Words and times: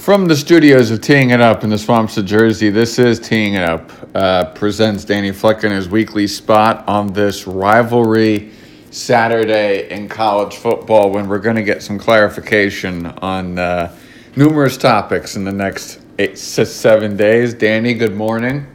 From 0.00 0.24
the 0.24 0.34
studios 0.34 0.90
of 0.90 1.02
Teeing 1.02 1.28
It 1.28 1.42
Up 1.42 1.62
in 1.62 1.68
the 1.68 1.76
swamps 1.76 2.16
of 2.16 2.24
Jersey, 2.24 2.70
this 2.70 2.98
is 2.98 3.20
Teeing 3.20 3.52
It 3.52 3.62
Up. 3.62 3.92
Uh, 4.14 4.46
presents 4.46 5.04
Danny 5.04 5.30
Fleck 5.30 5.62
in 5.62 5.70
his 5.70 5.90
weekly 5.90 6.26
spot 6.26 6.88
on 6.88 7.12
this 7.12 7.46
rivalry 7.46 8.50
Saturday 8.90 9.90
in 9.90 10.08
college 10.08 10.56
football 10.56 11.10
when 11.10 11.28
we're 11.28 11.38
going 11.38 11.56
to 11.56 11.62
get 11.62 11.82
some 11.82 11.98
clarification 11.98 13.08
on 13.18 13.58
uh, 13.58 13.94
numerous 14.36 14.78
topics 14.78 15.36
in 15.36 15.44
the 15.44 15.52
next 15.52 16.00
eight, 16.18 16.38
six, 16.38 16.70
seven 16.70 17.14
days. 17.14 17.52
Danny, 17.52 17.92
good 17.92 18.16
morning. 18.16 18.66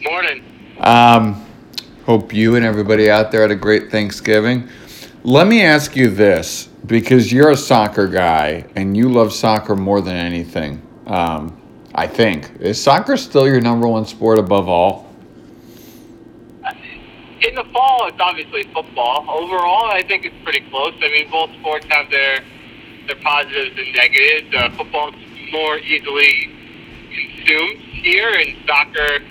Morning. 0.00 0.42
Um, 0.80 1.44
hope 2.06 2.32
you 2.32 2.56
and 2.56 2.64
everybody 2.64 3.10
out 3.10 3.30
there 3.30 3.42
had 3.42 3.50
a 3.50 3.56
great 3.56 3.90
Thanksgiving. 3.90 4.70
Let 5.22 5.46
me 5.46 5.60
ask 5.60 5.94
you 5.94 6.08
this 6.08 6.70
because 6.88 7.30
you're 7.30 7.50
a 7.50 7.56
soccer 7.56 8.08
guy 8.08 8.64
and 8.74 8.96
you 8.96 9.08
love 9.10 9.32
soccer 9.32 9.76
more 9.76 10.00
than 10.00 10.16
anything. 10.16 10.82
Um, 11.06 11.60
I 11.94 12.06
think 12.06 12.50
is 12.60 12.82
soccer 12.82 13.16
still 13.16 13.46
your 13.46 13.60
number 13.60 13.86
one 13.86 14.06
sport 14.06 14.38
above 14.38 14.68
all? 14.68 15.06
In 17.40 17.54
the 17.54 17.64
fall, 17.72 18.08
it's 18.08 18.18
obviously 18.18 18.64
football. 18.74 19.24
Overall, 19.28 19.90
I 19.90 20.02
think 20.02 20.24
it's 20.24 20.34
pretty 20.42 20.68
close. 20.70 20.92
I 21.00 21.08
mean, 21.08 21.30
both 21.30 21.50
sports 21.60 21.86
have 21.90 22.10
their 22.10 22.40
their 23.06 23.16
positives 23.16 23.78
and 23.78 23.94
negatives. 23.94 24.54
Uh, 24.54 24.70
football's 24.76 25.14
more 25.52 25.78
easily 25.78 26.50
consumed 27.14 27.78
here, 27.78 28.32
and 28.32 28.56
soccer, 28.66 29.24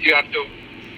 you 0.00 0.14
have 0.14 0.30
to 0.32 0.46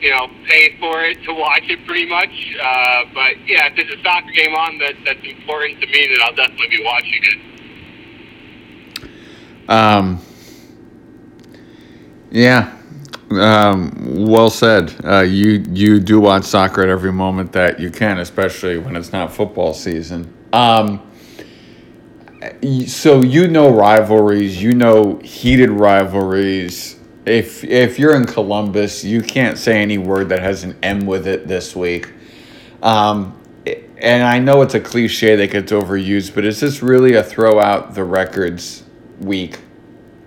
you 0.00 0.10
know, 0.10 0.28
pay 0.46 0.76
for 0.78 1.02
it 1.04 1.22
to 1.24 1.32
watch 1.32 1.64
it 1.68 1.86
pretty 1.86 2.06
much. 2.06 2.56
Uh, 2.60 3.04
but 3.14 3.46
yeah, 3.46 3.68
if 3.68 3.76
there's 3.76 3.98
a 3.98 4.02
soccer 4.02 4.30
game 4.32 4.54
on 4.54 4.78
that 4.78 4.94
that's 5.04 5.24
important 5.24 5.80
to 5.80 5.86
me, 5.86 6.06
then 6.08 6.18
I'll 6.22 6.34
definitely 6.34 6.68
be 6.68 6.84
watching 6.84 7.22
it. 7.22 7.38
Um. 9.68 10.20
Yeah. 12.30 12.76
Um, 13.30 14.26
well 14.26 14.50
said. 14.50 14.94
Uh, 15.04 15.20
you 15.20 15.64
you 15.70 16.00
do 16.00 16.20
watch 16.20 16.44
soccer 16.44 16.82
at 16.82 16.88
every 16.88 17.12
moment 17.12 17.52
that 17.52 17.80
you 17.80 17.90
can, 17.90 18.18
especially 18.18 18.78
when 18.78 18.96
it's 18.96 19.12
not 19.12 19.32
football 19.32 19.72
season. 19.72 20.32
Um, 20.52 21.00
so 22.86 23.22
you 23.22 23.48
know 23.48 23.70
rivalries, 23.70 24.62
you 24.62 24.74
know 24.74 25.18
heated 25.24 25.70
rivalries 25.70 27.00
if 27.26 27.64
if 27.64 27.98
you're 27.98 28.14
in 28.14 28.26
Columbus, 28.26 29.04
you 29.04 29.22
can't 29.22 29.56
say 29.58 29.80
any 29.80 29.98
word 29.98 30.28
that 30.28 30.40
has 30.40 30.64
an 30.64 30.76
M 30.82 31.06
with 31.06 31.26
it 31.26 31.48
this 31.48 31.74
week. 31.74 32.12
Um, 32.82 33.40
and 33.96 34.22
I 34.22 34.38
know 34.38 34.60
it's 34.62 34.74
a 34.74 34.80
cliche 34.80 35.36
that 35.36 35.50
gets 35.50 35.72
overused, 35.72 36.34
but 36.34 36.44
is 36.44 36.60
this 36.60 36.82
really 36.82 37.14
a 37.14 37.22
throw 37.22 37.60
out 37.60 37.94
the 37.94 38.04
records 38.04 38.84
week 39.20 39.58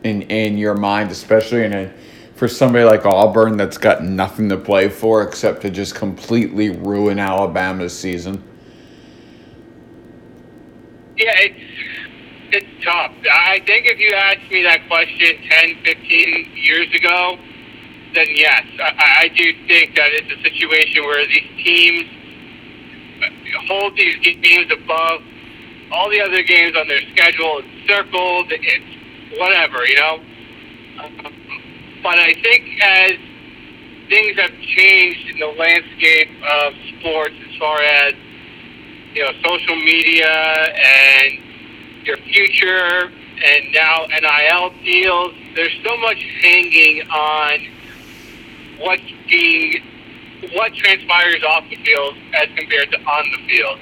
in 0.03 0.23
in 0.23 0.57
your 0.57 0.73
mind, 0.73 1.11
especially 1.11 1.63
in 1.63 1.73
a 1.73 1.93
for 2.35 2.47
somebody 2.47 2.85
like 2.85 3.05
Auburn 3.05 3.57
that's 3.57 3.77
got 3.77 4.03
nothing 4.03 4.49
to 4.49 4.57
play 4.57 4.89
for 4.89 5.23
except 5.23 5.61
to 5.63 5.71
just 5.71 5.95
completely 5.95 6.69
ruin 6.69 7.19
Alabama's 7.19 7.97
season? 7.97 8.43
Yeah, 11.17 11.33
it's 11.37 11.59
it's 12.51 12.85
tough. 12.85 13.11
I 13.31 13.59
think 13.65 13.85
if 13.85 13.99
you 13.99 14.11
asked 14.15 14.51
me 14.51 14.63
that 14.63 14.87
question 14.87 15.35
10, 15.49 15.83
15 15.83 16.51
years 16.55 16.87
ago, 16.95 17.37
then 18.13 18.27
yes, 18.35 18.63
I, 18.79 19.25
I 19.25 19.27
do 19.35 19.45
think 19.67 19.95
that 19.95 20.09
it's 20.13 20.31
a 20.31 20.41
situation 20.43 21.03
where 21.03 21.27
these 21.27 21.49
teams 21.63 22.05
uh, 23.21 23.67
hold 23.67 23.97
these 23.97 24.15
games 24.41 24.71
above 24.71 25.21
all 25.91 26.09
the 26.09 26.21
other 26.21 26.43
games 26.43 26.75
on 26.77 26.87
their 26.87 27.01
schedule. 27.13 27.61
It's 27.63 27.87
circled, 27.87 28.47
it's 28.51 29.39
whatever, 29.39 29.85
you 29.85 29.95
know. 29.95 30.19
Um, 31.03 31.33
but 32.03 32.19
I 32.19 32.33
think 32.33 32.63
as 32.81 33.11
things 34.09 34.39
have 34.39 34.55
changed 34.75 35.35
in 35.35 35.39
the 35.39 35.51
landscape 35.57 36.29
of 36.47 36.73
sports, 36.99 37.35
as 37.49 37.55
far 37.59 37.81
as 37.81 38.13
you 39.13 39.23
know, 39.23 39.31
social 39.43 39.75
media 39.75 40.27
and 40.27 41.46
your 42.05 42.17
future, 42.17 43.11
and 43.43 43.71
now 43.73 44.05
NIL 44.07 44.71
deals. 44.83 45.33
There's 45.55 45.77
so 45.83 45.97
much 45.97 46.23
hanging 46.41 47.09
on 47.09 47.59
what's 48.79 49.01
being, 49.29 49.83
what 50.53 50.73
transpires 50.73 51.43
off 51.43 51.63
the 51.69 51.75
field 51.77 52.15
as 52.33 52.47
compared 52.55 52.91
to 52.91 52.99
on 52.99 53.25
the 53.31 53.47
field. 53.47 53.79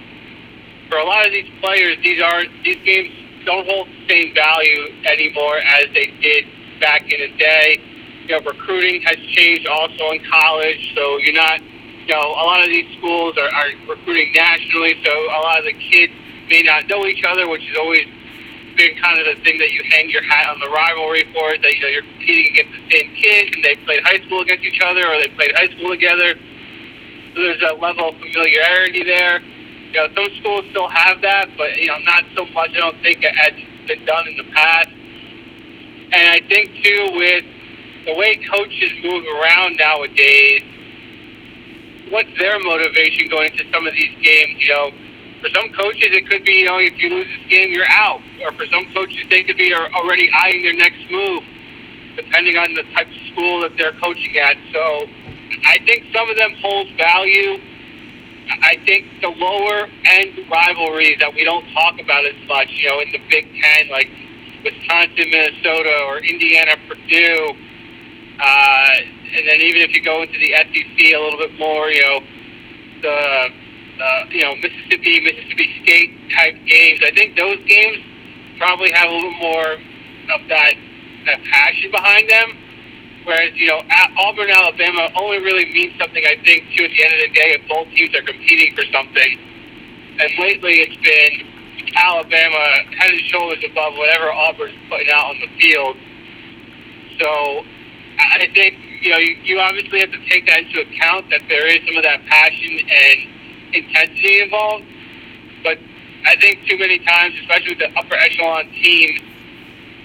For 0.90 0.98
a 0.98 1.06
lot 1.06 1.26
of 1.26 1.32
these 1.32 1.50
players, 1.62 1.98
these 2.04 2.22
aren't 2.22 2.52
these 2.64 2.82
games 2.86 3.12
don't 3.46 3.68
hold 3.68 3.88
the 3.88 4.08
same 4.10 4.34
value 4.34 4.88
anymore 5.06 5.58
as 5.58 5.86
they 5.94 6.08
did 6.22 6.46
back 6.80 7.02
in 7.12 7.20
the 7.22 7.38
day. 7.38 7.80
You 8.28 8.40
know, 8.40 8.46
recruiting 8.46 9.02
has 9.04 9.18
changed 9.18 9.68
also 9.68 10.12
in 10.12 10.22
college, 10.30 10.94
so 10.96 11.18
you're 11.18 11.34
not. 11.34 11.62
You 11.62 12.14
know, 12.14 12.22
a 12.22 12.46
lot 12.46 12.62
of 12.62 12.68
these 12.68 12.86
schools 13.00 13.36
are, 13.36 13.50
are 13.50 13.70
recruiting 13.90 14.32
nationally, 14.36 14.94
so 15.04 15.12
a 15.12 15.42
lot 15.42 15.58
of 15.58 15.66
the 15.66 15.74
kids 15.74 16.14
may 16.50 16.62
not 16.62 16.88
know 16.88 17.06
each 17.06 17.24
other, 17.24 17.50
which 17.50 17.64
is 17.70 17.78
always 17.78 18.06
been 18.78 18.96
kind 19.00 19.20
of 19.20 19.26
the 19.26 19.42
thing 19.44 19.58
that 19.58 19.72
you 19.72 19.82
hang 19.90 20.10
your 20.10 20.24
hat 20.24 20.50
on 20.50 20.60
the 20.60 20.70
rivalry 20.70 21.24
for. 21.34 21.56
That 21.58 21.72
you 21.74 21.82
know 21.82 21.88
you're 21.88 22.04
competing 22.04 22.52
against 22.52 22.74
the 22.76 22.84
same 22.92 23.16
kids, 23.16 23.56
and 23.56 23.64
they 23.64 23.76
played 23.88 24.04
high 24.04 24.20
school 24.26 24.42
against 24.42 24.64
each 24.64 24.82
other, 24.84 25.08
or 25.08 25.18
they 25.20 25.30
played 25.36 25.56
high 25.56 25.72
school 25.76 25.90
together. 25.90 26.36
So 27.34 27.42
there's 27.42 27.64
a 27.64 27.76
level 27.76 28.10
of 28.10 28.16
familiarity 28.20 29.04
there. 29.04 29.40
You 29.40 30.04
know, 30.04 30.08
some 30.16 30.28
schools 30.40 30.66
still 30.72 30.90
have 30.90 31.22
that, 31.22 31.50
but 31.58 31.76
you 31.78 31.88
know, 31.88 31.98
not 32.04 32.24
so 32.36 32.46
much. 32.52 32.72
I 32.76 32.80
don't 32.80 33.02
think 33.02 33.24
as 33.24 33.54
been 33.88 34.06
done 34.06 34.28
in 34.28 34.38
the 34.38 34.50
past. 34.52 34.90
And 34.90 36.26
I 36.30 36.40
think 36.48 36.74
too, 36.84 37.10
with 37.14 37.46
the 38.06 38.14
way 38.16 38.36
coaches 38.50 38.92
move 39.04 39.24
around 39.26 39.78
nowadays, 39.78 40.64
what's 42.10 42.30
their 42.38 42.60
motivation 42.60 43.30
going 43.30 43.52
into 43.52 43.64
some 43.72 43.88
of 43.88 43.94
these 43.94 44.16
games? 44.22 44.60
You 44.60 44.70
know 44.70 44.92
for 45.46 45.54
some 45.54 45.70
coaches, 45.74 46.10
it 46.10 46.28
could 46.28 46.44
be, 46.44 46.54
you 46.54 46.66
know, 46.66 46.80
if 46.80 46.98
you 46.98 47.10
lose 47.10 47.28
this 47.28 47.50
game, 47.50 47.72
you're 47.72 47.90
out. 47.90 48.20
Or 48.42 48.52
for 48.54 48.66
some 48.66 48.86
coaches, 48.94 49.26
they 49.30 49.44
could 49.44 49.58
be 49.58 49.74
already 49.74 50.30
eyeing 50.34 50.64
their 50.64 50.74
next 50.74 51.06
move, 51.12 51.44
depending 52.16 52.58
on 52.58 52.74
the 52.74 52.82
type 52.98 53.06
of 53.06 53.20
school 53.30 53.62
that 53.62 53.78
they're 53.78 53.94
coaching 54.02 54.38
at. 54.38 54.58
So 54.74 55.06
I 55.70 55.78
think 55.86 56.10
some 56.14 56.30
of 56.30 56.36
them 56.36 56.50
hold 56.62 56.90
value. 56.98 57.62
I 58.50 58.78
think 58.86 59.06
the 59.22 59.30
lower 59.30 59.86
end 60.18 60.34
rivalries 60.50 61.18
that 61.20 61.34
we 61.34 61.44
don't 61.44 61.66
talk 61.74 62.02
about 62.02 62.26
as 62.26 62.38
much, 62.48 62.70
you 62.82 62.90
know, 62.90 63.00
in 63.02 63.12
the 63.12 63.22
Big 63.30 63.46
Ten, 63.46 63.90
like 63.90 64.10
Wisconsin, 64.64 65.30
Minnesota, 65.30 65.94
or 66.10 66.26
Indiana, 66.26 66.74
Purdue, 66.88 67.54
uh, 68.42 68.90
and 69.30 69.46
then 69.46 69.62
even 69.62 69.82
if 69.82 69.94
you 69.94 70.02
go 70.02 70.24
into 70.24 70.38
the 70.40 70.54
SEC 70.58 71.14
a 71.14 71.22
little 71.22 71.38
bit 71.38 71.54
more, 71.58 71.90
you 71.90 72.02
know, 72.02 72.20
the 73.02 73.65
uh, 74.02 74.26
you 74.30 74.42
know, 74.42 74.56
Mississippi, 74.56 75.22
Mississippi 75.22 75.68
State 75.84 76.12
type 76.36 76.56
games. 76.66 77.00
I 77.04 77.12
think 77.12 77.38
those 77.38 77.60
games 77.66 77.98
probably 78.58 78.92
have 78.92 79.10
a 79.10 79.14
little 79.14 79.38
more 79.40 79.74
of 79.74 80.42
that 80.50 80.74
that 81.26 81.44
passion 81.52 81.92
behind 81.92 82.30
them. 82.30 82.58
Whereas, 83.26 83.52
you 83.56 83.68
know, 83.68 83.82
Auburn, 84.20 84.52
Alabama 84.52 85.10
only 85.16 85.40
really 85.40 85.66
means 85.74 85.98
something, 86.00 86.24
I 86.24 86.38
think, 86.46 86.70
to 86.78 86.86
at 86.86 86.92
the 86.92 87.04
end 87.04 87.14
of 87.14 87.22
the 87.26 87.34
day 87.34 87.50
if 87.58 87.68
both 87.68 87.90
teams 87.96 88.14
are 88.14 88.22
competing 88.22 88.76
for 88.76 88.86
something. 88.94 89.40
And 90.22 90.30
lately 90.38 90.86
it's 90.86 90.96
been 91.02 91.34
Alabama 91.96 92.86
head 93.02 93.10
and 93.10 93.22
shoulders 93.34 93.64
above 93.66 93.98
whatever 93.98 94.32
Auburn's 94.32 94.78
putting 94.90 95.10
out 95.10 95.34
on 95.34 95.38
the 95.42 95.50
field. 95.58 95.98
So 97.20 97.66
I 98.20 98.48
think, 98.54 98.78
you 99.02 99.10
know, 99.10 99.18
you, 99.18 99.36
you 99.44 99.60
obviously 99.60 100.00
have 100.02 100.12
to 100.12 100.22
take 100.30 100.46
that 100.46 100.60
into 100.70 100.82
account 100.82 101.30
that 101.32 101.42
there 101.50 101.66
is 101.66 101.82
some 101.88 101.98
of 101.98 102.04
that 102.04 102.24
passion 102.28 102.78
and 102.78 103.35
intensity 103.76 104.42
involved. 104.42 104.86
But 105.64 105.78
I 106.26 106.36
think 106.40 106.66
too 106.68 106.78
many 106.78 107.00
times, 107.00 107.36
especially 107.42 107.76
with 107.76 107.80
the 107.80 108.00
upper 108.00 108.16
echelon 108.16 108.66
teams, 108.72 109.20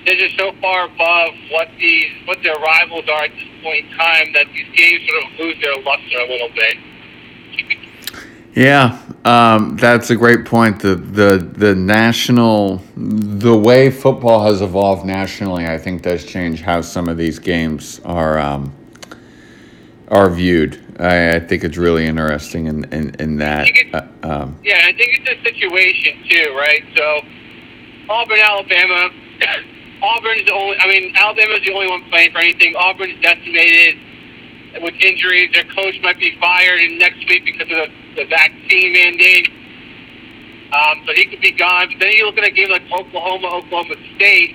they're 0.05 0.17
just 0.17 0.39
so 0.39 0.53
far 0.61 0.87
above 0.87 1.31
what 1.51 1.69
these 1.79 2.11
what 2.25 2.39
their 2.43 2.57
rivals 2.57 3.09
are 3.09 3.25
at 3.25 3.31
this 3.33 3.49
point 3.63 3.85
in 3.85 3.97
time 3.97 4.33
that 4.33 4.47
these 4.55 4.67
games 4.75 5.09
sort 5.09 5.25
of 5.25 5.39
lose 5.39 5.57
their 5.63 5.77
luster 5.83 6.19
a 6.19 6.29
little 6.29 6.49
bit. 6.55 6.77
Yeah, 8.55 9.01
um, 9.25 9.77
that's 9.77 10.11
a 10.11 10.17
great 10.17 10.45
point. 10.45 10.81
The 10.81 10.97
the 10.97 11.39
the 11.39 11.75
national 11.75 12.83
the 12.97 13.57
way 13.57 13.91
football 13.91 14.45
has 14.45 14.61
evolved 14.61 15.07
nationally, 15.07 15.67
I 15.67 15.79
think, 15.79 16.03
does 16.03 16.25
change 16.25 16.63
how 16.63 16.81
some 16.81 17.09
of 17.09 17.17
these 17.17 17.39
games 17.39 18.01
are 18.05 18.39
um, 18.39 18.73
are 20.09 20.31
viewed. 20.31 20.83
I, 21.01 21.37
I 21.37 21.41
think 21.41 21.65
it's 21.65 21.79
really 21.79 22.07
interesting 22.07 22.67
in, 22.67 22.85
in, 22.93 23.15
in 23.19 23.37
that. 23.39 23.69
Uh, 23.93 24.07
um, 24.23 24.59
yeah, 24.63 24.85
I 24.85 24.93
think 24.93 25.19
it's 25.19 25.31
a 25.31 25.43
situation 25.43 26.23
too, 26.29 26.55
right? 26.55 26.85
So 26.97 27.23
Auburn, 28.11 28.39
Alabama. 28.39 29.11
Auburn's 30.03 30.45
the 30.45 30.53
only. 30.53 30.77
I 30.79 30.89
mean, 30.89 31.13
Alabama's 31.17 31.61
the 31.65 31.73
only 31.73 31.89
one 31.89 32.05
playing 32.11 32.33
for 32.33 32.39
anything. 32.39 32.75
Auburn's 32.77 33.21
decimated 33.23 33.97
with 34.83 34.95
injuries. 35.01 35.51
Their 35.53 35.65
coach 35.65 35.95
might 36.03 36.19
be 36.19 36.37
fired 36.41 36.81
in 36.81 36.99
next 36.99 37.19
week 37.29 37.45
because 37.45 37.71
of 37.71 37.77
the, 37.77 37.89
the 38.17 38.25
vaccine 38.29 38.93
mandate. 38.93 39.49
Um, 40.73 41.03
so 41.07 41.13
he 41.15 41.27
could 41.27 41.41
be 41.41 41.53
gone. 41.53 41.89
But 41.89 41.99
then 42.01 42.13
you 42.13 42.27
look 42.27 42.39
at 42.39 42.45
a 42.45 42.51
game 42.51 42.71
like 42.71 42.83
Oklahoma, 42.93 43.49
Oklahoma 43.49 43.97
State. 44.17 44.55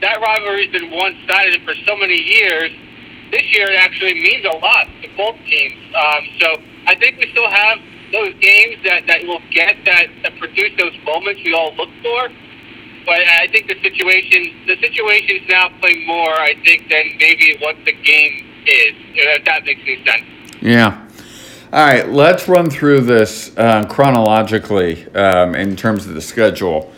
that 0.00 0.20
rivalry's 0.20 0.70
been 0.70 0.90
one-sided 0.90 1.62
for 1.64 1.74
so 1.86 1.96
many 1.96 2.14
years. 2.14 2.70
This 3.32 3.42
year, 3.56 3.74
actually 3.76 4.14
means 4.14 4.44
a 4.44 4.56
lot 4.58 4.86
to 5.02 5.08
both 5.16 5.36
teams. 5.48 5.80
Um, 5.96 6.22
so 6.38 6.48
I 6.86 6.94
think 6.96 7.16
we 7.18 7.30
still 7.32 7.50
have 7.50 7.78
those 8.12 8.34
games 8.40 8.76
that, 8.84 9.06
that 9.06 9.22
will 9.24 9.40
get 9.50 9.76
that, 9.86 10.06
that 10.22 10.38
produce 10.38 10.72
those 10.78 10.92
moments 11.04 11.40
we 11.44 11.54
all 11.54 11.74
look 11.74 11.88
for. 12.02 12.28
But 13.06 13.20
I 13.20 13.48
think 13.48 13.66
the 13.66 13.80
situation 13.82 14.54
the 14.66 14.76
situation 14.76 15.42
is 15.42 15.48
now 15.48 15.70
playing 15.80 16.06
more, 16.06 16.34
I 16.38 16.54
think, 16.62 16.88
than 16.88 17.16
maybe 17.18 17.56
what 17.60 17.76
the 17.84 17.92
game 17.92 18.46
is. 18.66 18.94
If 19.14 19.44
that 19.46 19.64
makes 19.64 19.80
any 19.82 20.04
sense. 20.04 20.24
Yeah. 20.60 21.08
All 21.72 21.86
right, 21.86 22.08
let's 22.08 22.48
run 22.48 22.68
through 22.68 23.00
this 23.00 23.56
uh, 23.56 23.86
chronologically 23.86 25.08
um, 25.14 25.54
in 25.54 25.74
terms 25.74 26.06
of 26.06 26.14
the 26.14 26.20
schedule. 26.20 26.92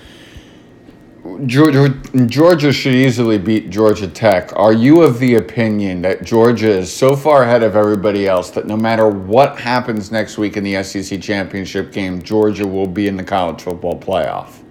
Georgia, 1.47 1.89
Georgia 2.27 2.71
should 2.71 2.95
easily 2.95 3.39
beat 3.39 3.71
Georgia 3.71 4.07
Tech. 4.07 4.53
Are 4.57 4.75
you 4.75 5.03
of 5.03 5.19
the 5.19 5.37
opinion 5.37 6.03
that 6.03 6.23
Georgia 6.23 6.71
is 6.71 6.93
so 6.93 7.17
far 7.17 7.45
ahead 7.45 7.63
of 7.63 7.77
everybody 7.77 8.29
else 8.29 8.51
that 8.51 8.67
no 8.67 8.77
matter 8.77 9.09
what 9.09 9.59
happens 9.59 10.13
next 10.13 10.37
week 10.37 10.59
in 10.59 10.65
the 10.65 10.83
SEC 10.83 11.23
championship 11.23 11.93
game, 11.93 12.21
Georgia 12.21 12.67
will 12.67 12.87
be 12.87 13.09
in 13.09 13.17
the 13.17 13.25
college 13.25 13.63
football 13.63 13.99
playoff? 13.99 14.63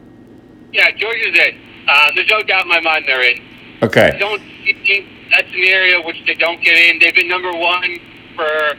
Yeah, 0.71 0.91
Georgia's 0.91 1.35
in. 1.35 1.59
Uh, 1.87 2.11
there's 2.13 2.29
no 2.29 2.43
doubt 2.43 2.63
in 2.63 2.69
my 2.69 2.79
mind 2.81 3.05
they're 3.07 3.23
in. 3.23 3.41
Okay. 3.81 4.11
I 4.11 4.17
don't 4.17 4.41
that's 5.31 5.49
an 5.49 5.63
area 5.63 5.99
which 6.01 6.17
they 6.27 6.35
don't 6.35 6.61
get 6.61 6.75
in. 6.75 6.99
They've 6.99 7.15
been 7.15 7.27
number 7.27 7.51
one 7.51 7.97
for 8.35 8.77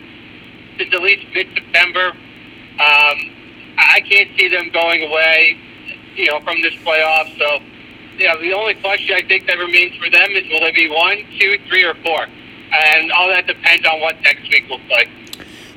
since 0.79 0.95
at 0.95 1.03
least 1.03 1.27
mid-September. 1.35 2.11
Um, 2.11 3.19
I 3.79 4.01
can't 4.09 4.31
see 4.39 4.49
them 4.49 4.71
going 4.73 5.03
away, 5.03 5.59
you 6.17 6.27
know, 6.27 6.41
from 6.41 6.61
this 6.63 6.75
playoff. 6.77 7.37
So, 7.39 7.61
yeah, 8.19 8.37
the 8.37 8.53
only 8.53 8.75
question 8.75 9.17
I 9.17 9.23
think 9.27 9.47
that 9.47 9.59
remains 9.59 9.97
for 9.97 10.11
them 10.11 10.31
is 10.31 10.45
will 10.51 10.61
they 10.61 10.73
be 10.73 10.89
one, 10.89 11.19
two, 11.39 11.59
three, 11.69 11.85
or 11.85 11.95
four? 12.05 12.27
And 12.73 13.13
all 13.13 13.29
that 13.29 13.47
depends 13.47 13.87
on 13.87 14.01
what 14.01 14.21
next 14.23 14.43
week 14.43 14.69
looks 14.69 14.89
like. 14.91 15.09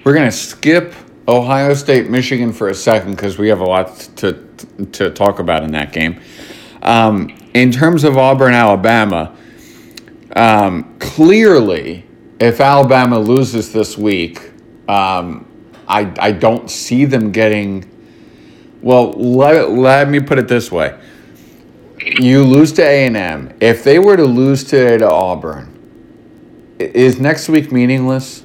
We're 0.04 0.14
going 0.14 0.30
to 0.30 0.36
skip 0.36 0.96
Ohio 1.28 1.74
State, 1.74 2.10
Michigan 2.10 2.54
for 2.54 2.70
a 2.70 2.74
second 2.74 3.12
because 3.12 3.38
we 3.38 3.50
have 3.50 3.60
a 3.60 3.66
lot 3.66 3.98
to 4.18 4.46
to 4.94 5.12
talk 5.12 5.40
about 5.40 5.64
in 5.64 5.72
that 5.72 5.92
game. 5.92 6.20
Um, 6.82 7.36
in 7.54 7.72
terms 7.72 8.04
of 8.04 8.18
Auburn, 8.18 8.54
Alabama, 8.54 9.36
um, 10.36 10.98
clearly, 11.00 12.06
if 12.40 12.62
Alabama 12.62 13.20
loses 13.20 13.74
this 13.74 13.98
week, 13.98 14.52
um, 14.88 15.46
I, 15.88 16.14
I 16.20 16.32
don't 16.32 16.70
see 16.70 17.06
them 17.06 17.32
getting. 17.32 17.92
Well, 18.82 19.12
let, 19.14 19.72
let 19.72 20.10
me 20.10 20.20
put 20.20 20.40
it 20.40 20.48
this 20.48 20.72
way: 20.72 20.98
you 22.20 22.44
lose 22.44 22.72
to 22.74 22.84
A 22.84 23.06
and 23.06 23.18
M. 23.18 23.54
If 23.60 23.84
they 23.84 24.00
were 24.00 24.16
to 24.16 24.26
lose 24.26 24.64
today 24.64 24.98
to 24.98 25.10
Auburn, 25.10 25.74
is 26.80 27.20
next 27.20 27.50
week 27.50 27.72
meaningless? 27.72 28.44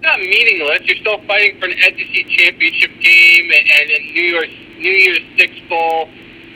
Not 0.00 0.20
meaningless. 0.20 0.80
You're 0.84 0.96
still 0.96 1.20
fighting 1.26 1.58
for 1.60 1.66
an 1.66 1.76
SEC 1.78 2.26
championship 2.28 2.90
game 3.00 3.50
and, 3.52 3.68
and 3.68 3.90
a 3.90 3.98
New 4.12 4.22
Year's 4.22 4.54
New 4.78 4.90
Year's 4.90 5.20
Six 5.38 5.52
bowl, 5.68 6.08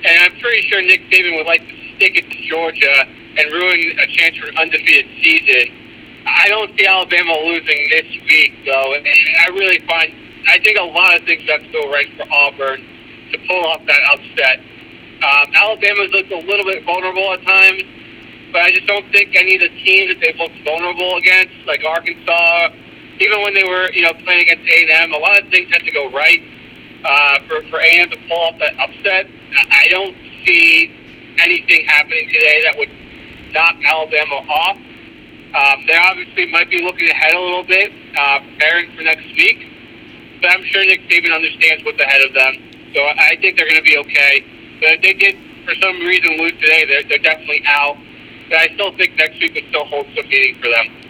and 0.04 0.18
I'm 0.24 0.40
pretty 0.40 0.68
sure 0.68 0.80
Nick 0.82 1.02
Saban 1.10 1.36
would 1.36 1.46
like 1.46 1.66
to 1.66 1.74
stick 1.96 2.16
it 2.16 2.30
to 2.30 2.48
Georgia 2.48 3.04
and 3.36 3.52
ruin 3.52 3.98
a 3.98 4.06
chance 4.06 4.36
for 4.36 4.48
an 4.48 4.56
undefeated 4.56 5.06
season. 5.22 5.76
I 6.26 6.48
don't 6.48 6.76
see 6.78 6.86
Alabama 6.86 7.36
losing 7.44 7.88
this 7.90 8.06
week, 8.28 8.52
though. 8.66 8.94
I 8.94 9.48
really 9.48 9.80
find 9.86 10.12
I 10.48 10.58
think 10.58 10.78
a 10.78 10.82
lot 10.82 11.16
of 11.16 11.24
things 11.24 11.42
have 11.48 11.62
to 11.62 11.72
go 11.72 11.90
right 11.90 12.08
for 12.16 12.24
Auburn 12.32 12.80
to 13.32 13.38
pull 13.46 13.64
off 13.66 13.84
that 13.86 14.00
upset. 14.12 14.60
Um, 15.20 15.52
Alabama's 15.54 16.10
looked 16.12 16.32
a 16.32 16.38
little 16.38 16.64
bit 16.64 16.84
vulnerable 16.84 17.32
at 17.32 17.42
times, 17.42 17.82
but 18.52 18.62
I 18.62 18.70
just 18.72 18.86
don't 18.86 19.04
think 19.12 19.36
any 19.36 19.56
of 19.56 19.60
the 19.60 19.68
teams 19.84 20.14
that 20.14 20.20
they've 20.20 20.36
looked 20.36 20.56
vulnerable 20.64 21.16
against, 21.16 21.52
like 21.66 21.84
Arkansas, 21.84 22.72
even 23.20 23.42
when 23.42 23.54
they 23.54 23.64
were 23.64 23.92
you 23.92 24.02
know 24.02 24.12
playing 24.24 24.48
against 24.48 24.64
A 24.64 24.82
and 24.82 25.12
M, 25.12 25.12
a 25.12 25.18
lot 25.18 25.42
of 25.42 25.48
things 25.50 25.70
have 25.72 25.82
to 25.82 25.92
go 25.92 26.10
right 26.10 26.40
uh, 27.04 27.38
for 27.46 27.62
for 27.68 27.80
A 27.80 27.90
and 28.00 28.10
M 28.10 28.10
to 28.10 28.28
pull 28.28 28.40
off 28.40 28.58
that 28.58 28.74
upset. 28.80 29.28
I 29.70 29.88
don't 29.90 30.16
see 30.46 30.90
anything 31.38 31.84
happening 31.86 32.28
today 32.28 32.62
that 32.64 32.76
would 32.78 32.90
knock 33.52 33.76
Alabama 33.84 34.36
off. 34.48 34.76
Um, 34.76 35.86
they 35.86 35.96
obviously 35.96 36.46
might 36.50 36.70
be 36.70 36.80
looking 36.80 37.10
ahead 37.10 37.34
a 37.34 37.40
little 37.40 37.64
bit, 37.64 37.92
uh, 38.16 38.38
preparing 38.40 38.94
for 38.96 39.02
next 39.02 39.26
week. 39.36 39.69
But 40.40 40.50
I'm 40.50 40.64
sure 40.64 40.84
Nick 40.84 41.08
Saban 41.08 41.34
understands 41.34 41.84
what's 41.84 42.00
ahead 42.00 42.22
of 42.22 42.32
them. 42.34 42.54
So 42.94 43.00
I 43.04 43.36
think 43.40 43.56
they're 43.56 43.68
going 43.68 43.76
to 43.76 43.82
be 43.82 43.98
okay. 43.98 44.44
But 44.80 44.90
if 44.92 45.02
they 45.02 45.12
did, 45.12 45.36
for 45.64 45.74
some 45.76 46.00
reason, 46.00 46.38
lose 46.38 46.52
today, 46.52 46.84
they're, 46.86 47.02
they're 47.04 47.18
definitely 47.18 47.62
out. 47.66 47.96
But 48.48 48.58
I 48.58 48.74
still 48.74 48.96
think 48.96 49.16
next 49.16 49.40
week 49.40 49.54
would 49.54 49.66
still 49.68 49.84
hold 49.84 50.06
some 50.16 50.28
meaning 50.28 50.56
for 50.56 50.68
them. 50.68 51.00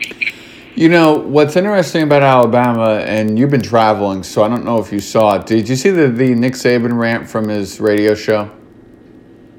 You 0.76 0.88
know, 0.88 1.14
what's 1.14 1.56
interesting 1.56 2.02
about 2.02 2.22
Alabama, 2.22 3.00
and 3.04 3.38
you've 3.38 3.50
been 3.50 3.62
traveling, 3.62 4.22
so 4.22 4.42
I 4.42 4.48
don't 4.48 4.64
know 4.64 4.78
if 4.78 4.92
you 4.92 5.00
saw 5.00 5.36
it. 5.36 5.46
Did 5.46 5.68
you 5.68 5.76
see 5.76 5.90
the, 5.90 6.08
the 6.08 6.34
Nick 6.34 6.54
Saban 6.54 6.98
rant 6.98 7.28
from 7.28 7.48
his 7.48 7.80
radio 7.80 8.14
show? 8.14 8.50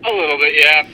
A 0.03 0.11
little 0.11 0.37
bit, 0.37 0.53
yeah. 0.55 0.87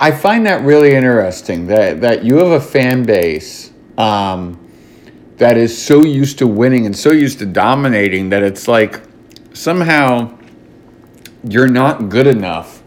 I 0.00 0.12
find 0.12 0.46
that 0.46 0.62
really 0.62 0.94
interesting 0.94 1.66
that, 1.66 2.00
that 2.00 2.24
you 2.24 2.36
have 2.36 2.52
a 2.52 2.60
fan 2.60 3.02
base 3.02 3.72
um, 3.98 4.67
that 5.38 5.56
is 5.56 5.80
so 5.80 6.04
used 6.04 6.38
to 6.38 6.46
winning 6.46 6.86
and 6.86 6.96
so 6.96 7.12
used 7.12 7.38
to 7.38 7.46
dominating 7.46 8.28
that 8.30 8.42
it's 8.42 8.68
like 8.68 9.00
somehow 9.52 10.36
you're 11.44 11.68
not 11.68 12.08
good 12.08 12.26
enough 12.26 12.82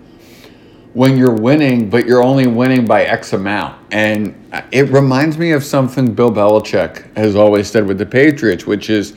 when 0.93 1.17
you're 1.17 1.33
winning, 1.33 1.89
but 1.89 2.05
you're 2.05 2.21
only 2.21 2.47
winning 2.47 2.85
by 2.85 3.03
X 3.03 3.31
amount. 3.31 3.81
And 3.91 4.35
it 4.71 4.89
reminds 4.89 5.37
me 5.37 5.51
of 5.51 5.63
something 5.63 6.13
Bill 6.13 6.31
Belichick 6.31 7.15
has 7.15 7.35
always 7.35 7.69
said 7.69 7.87
with 7.87 7.97
the 7.97 8.05
Patriots, 8.05 8.65
which 8.65 8.89
is 8.89 9.15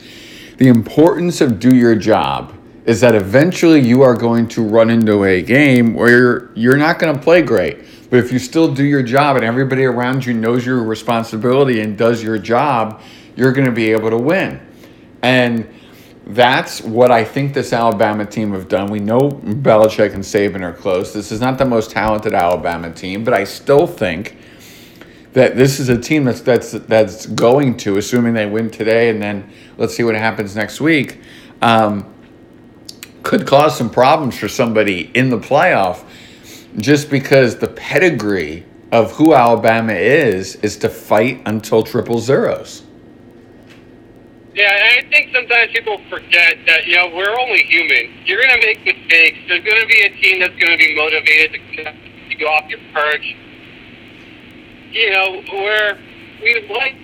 the 0.57 0.69
importance 0.69 1.41
of 1.41 1.59
do 1.59 1.75
your 1.75 1.95
job 1.95 2.53
is 2.85 3.01
that 3.01 3.15
eventually 3.15 3.81
you 3.81 4.03
are 4.03 4.15
going 4.15 4.47
to 4.47 4.63
run 4.63 4.89
into 4.89 5.25
a 5.25 5.41
game 5.41 5.93
where 5.95 6.09
you're, 6.09 6.51
you're 6.53 6.77
not 6.77 6.99
going 6.99 7.13
to 7.13 7.19
play 7.19 7.41
great. 7.41 7.83
But 8.09 8.19
if 8.19 8.31
you 8.31 8.39
still 8.39 8.73
do 8.73 8.83
your 8.83 9.01
job 9.01 9.35
and 9.35 9.43
everybody 9.43 9.85
around 9.85 10.23
you 10.23 10.33
knows 10.33 10.65
your 10.65 10.83
responsibility 10.83 11.81
and 11.81 11.97
does 11.97 12.21
your 12.23 12.37
job, 12.37 13.01
you're 13.35 13.51
going 13.51 13.65
to 13.65 13.71
be 13.71 13.91
able 13.91 14.09
to 14.09 14.17
win. 14.17 14.65
And 15.21 15.67
that's 16.27 16.81
what 16.81 17.11
I 17.11 17.23
think 17.23 17.53
this 17.53 17.71
Alabama 17.71 18.25
team 18.25 18.53
have 18.53 18.67
done. 18.67 18.89
We 18.89 18.99
know 18.99 19.29
Belichick 19.29 20.13
and 20.13 20.23
Saban 20.23 20.61
are 20.61 20.73
close. 20.73 21.13
This 21.13 21.31
is 21.31 21.39
not 21.39 21.57
the 21.57 21.65
most 21.65 21.91
talented 21.91 22.33
Alabama 22.33 22.91
team, 22.91 23.23
but 23.23 23.33
I 23.33 23.43
still 23.43 23.85
think 23.85 24.37
that 25.33 25.55
this 25.55 25.79
is 25.79 25.89
a 25.89 25.97
team 25.97 26.23
that's 26.23 26.41
that's 26.41 26.71
that's 26.71 27.25
going 27.27 27.77
to, 27.77 27.97
assuming 27.97 28.33
they 28.33 28.45
win 28.45 28.71
today, 28.71 29.09
and 29.09 29.21
then 29.21 29.51
let's 29.77 29.93
see 29.93 30.03
what 30.03 30.15
happens 30.15 30.55
next 30.55 30.79
week. 30.79 31.19
Um, 31.61 32.11
could 33.21 33.45
cause 33.45 33.77
some 33.77 33.89
problems 33.89 34.37
for 34.37 34.47
somebody 34.47 35.11
in 35.13 35.29
the 35.29 35.37
playoff 35.37 36.03
just 36.77 37.09
because 37.09 37.57
the 37.57 37.67
pedigree 37.67 38.65
of 38.91 39.11
who 39.13 39.33
Alabama 39.33 39.93
is 39.93 40.55
is 40.57 40.77
to 40.77 40.89
fight 40.89 41.41
until 41.45 41.83
triple 41.83 42.19
zeros. 42.19 42.84
Yeah, 44.55 44.71
I 44.71 45.03
think 45.11 45.35
sometimes 45.35 45.73
people 45.73 45.99
forget 46.09 46.55
that, 46.65 46.87
you 46.87 46.95
know, 46.95 47.11
we're 47.13 47.37
only 47.37 47.63
human. 47.67 48.07
You're 48.23 48.41
going 48.41 48.55
to 48.55 48.65
make 48.65 48.79
mistakes. 48.85 49.37
There's 49.49 49.65
going 49.65 49.81
to 49.81 49.87
be 49.87 49.99
a 49.99 50.09
team 50.23 50.39
that's 50.39 50.55
going 50.55 50.71
to 50.71 50.79
be 50.79 50.95
motivated 50.95 51.59
to, 51.75 51.83
to 51.83 52.35
go 52.39 52.47
off 52.47 52.63
your 52.69 52.79
perch. 52.93 53.35
You 54.91 55.11
know, 55.11 55.43
we're, 55.51 55.99
we 56.41 56.71
like 56.71 56.95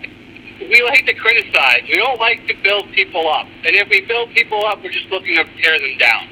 we 0.62 0.82
like 0.84 1.06
to 1.08 1.14
criticize. 1.14 1.84
We 1.90 1.98
don't 1.98 2.20
like 2.20 2.48
to 2.48 2.54
build 2.64 2.88
people 2.94 3.28
up. 3.28 3.48
And 3.66 3.76
if 3.76 3.90
we 3.90 4.00
build 4.08 4.30
people 4.32 4.66
up, 4.66 4.82
we're 4.82 4.92
just 4.92 5.12
looking 5.12 5.36
to 5.36 5.44
tear 5.60 5.78
them 5.78 5.98
down. 5.98 6.30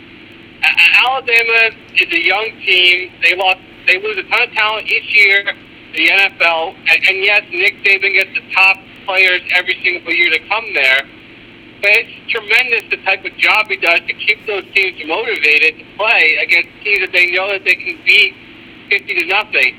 Alabama 1.03 1.75
is 1.99 2.07
a 2.13 2.21
young 2.21 2.47
team. 2.63 3.11
They 3.23 3.35
lost. 3.35 3.59
They 3.87 3.99
lose 3.99 4.17
a 4.17 4.23
ton 4.23 4.47
of 4.47 4.51
talent 4.53 4.87
each 4.87 5.15
year. 5.15 5.43
The 5.91 6.07
NFL, 6.07 6.75
and, 6.87 7.07
and 7.09 7.17
yes, 7.25 7.41
Nick 7.51 7.83
Saban 7.83 8.13
gets 8.13 8.29
the 8.35 8.45
top 8.53 8.77
players 9.05 9.41
every 9.55 9.75
single 9.83 10.13
year 10.13 10.31
to 10.31 10.39
come 10.47 10.65
there. 10.73 11.01
But 11.81 11.91
it's 11.95 12.31
tremendous 12.31 12.83
the 12.89 12.97
type 13.03 13.23
of 13.23 13.35
job 13.37 13.67
he 13.67 13.77
does 13.77 14.01
to 14.01 14.13
keep 14.13 14.45
those 14.45 14.65
teams 14.73 14.99
motivated 15.07 15.79
to 15.79 15.85
play 15.95 16.37
against 16.43 16.69
teams 16.83 16.99
that 17.07 17.13
they 17.13 17.31
know 17.31 17.47
that 17.51 17.63
they 17.63 17.75
can 17.75 17.97
beat 18.05 18.35
fifty 18.89 19.15
to 19.15 19.25
nothing. 19.27 19.77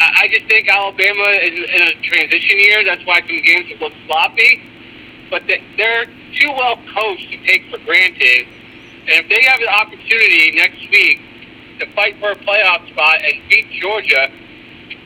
I 0.00 0.28
just 0.28 0.46
think 0.46 0.68
Alabama 0.68 1.28
is 1.40 1.54
in 1.54 1.82
a 1.82 1.94
transition 2.02 2.58
year. 2.58 2.84
That's 2.84 3.04
why 3.06 3.20
some 3.20 3.40
games 3.42 3.70
look 3.80 3.92
sloppy. 4.06 4.60
But 5.30 5.42
they're 5.46 6.06
too 6.06 6.50
well 6.52 6.76
coached 6.94 7.30
to 7.30 7.38
take 7.46 7.70
for 7.70 7.78
granted. 7.84 8.46
And 9.06 9.24
if 9.24 9.28
they 9.28 9.42
have 9.44 9.60
the 9.60 9.68
opportunity 9.68 10.52
next 10.52 10.80
week 10.90 11.20
to 11.78 11.86
fight 11.92 12.18
for 12.18 12.30
a 12.30 12.36
playoff 12.36 12.88
spot 12.88 13.22
and 13.22 13.34
beat 13.48 13.70
Georgia, 13.80 14.30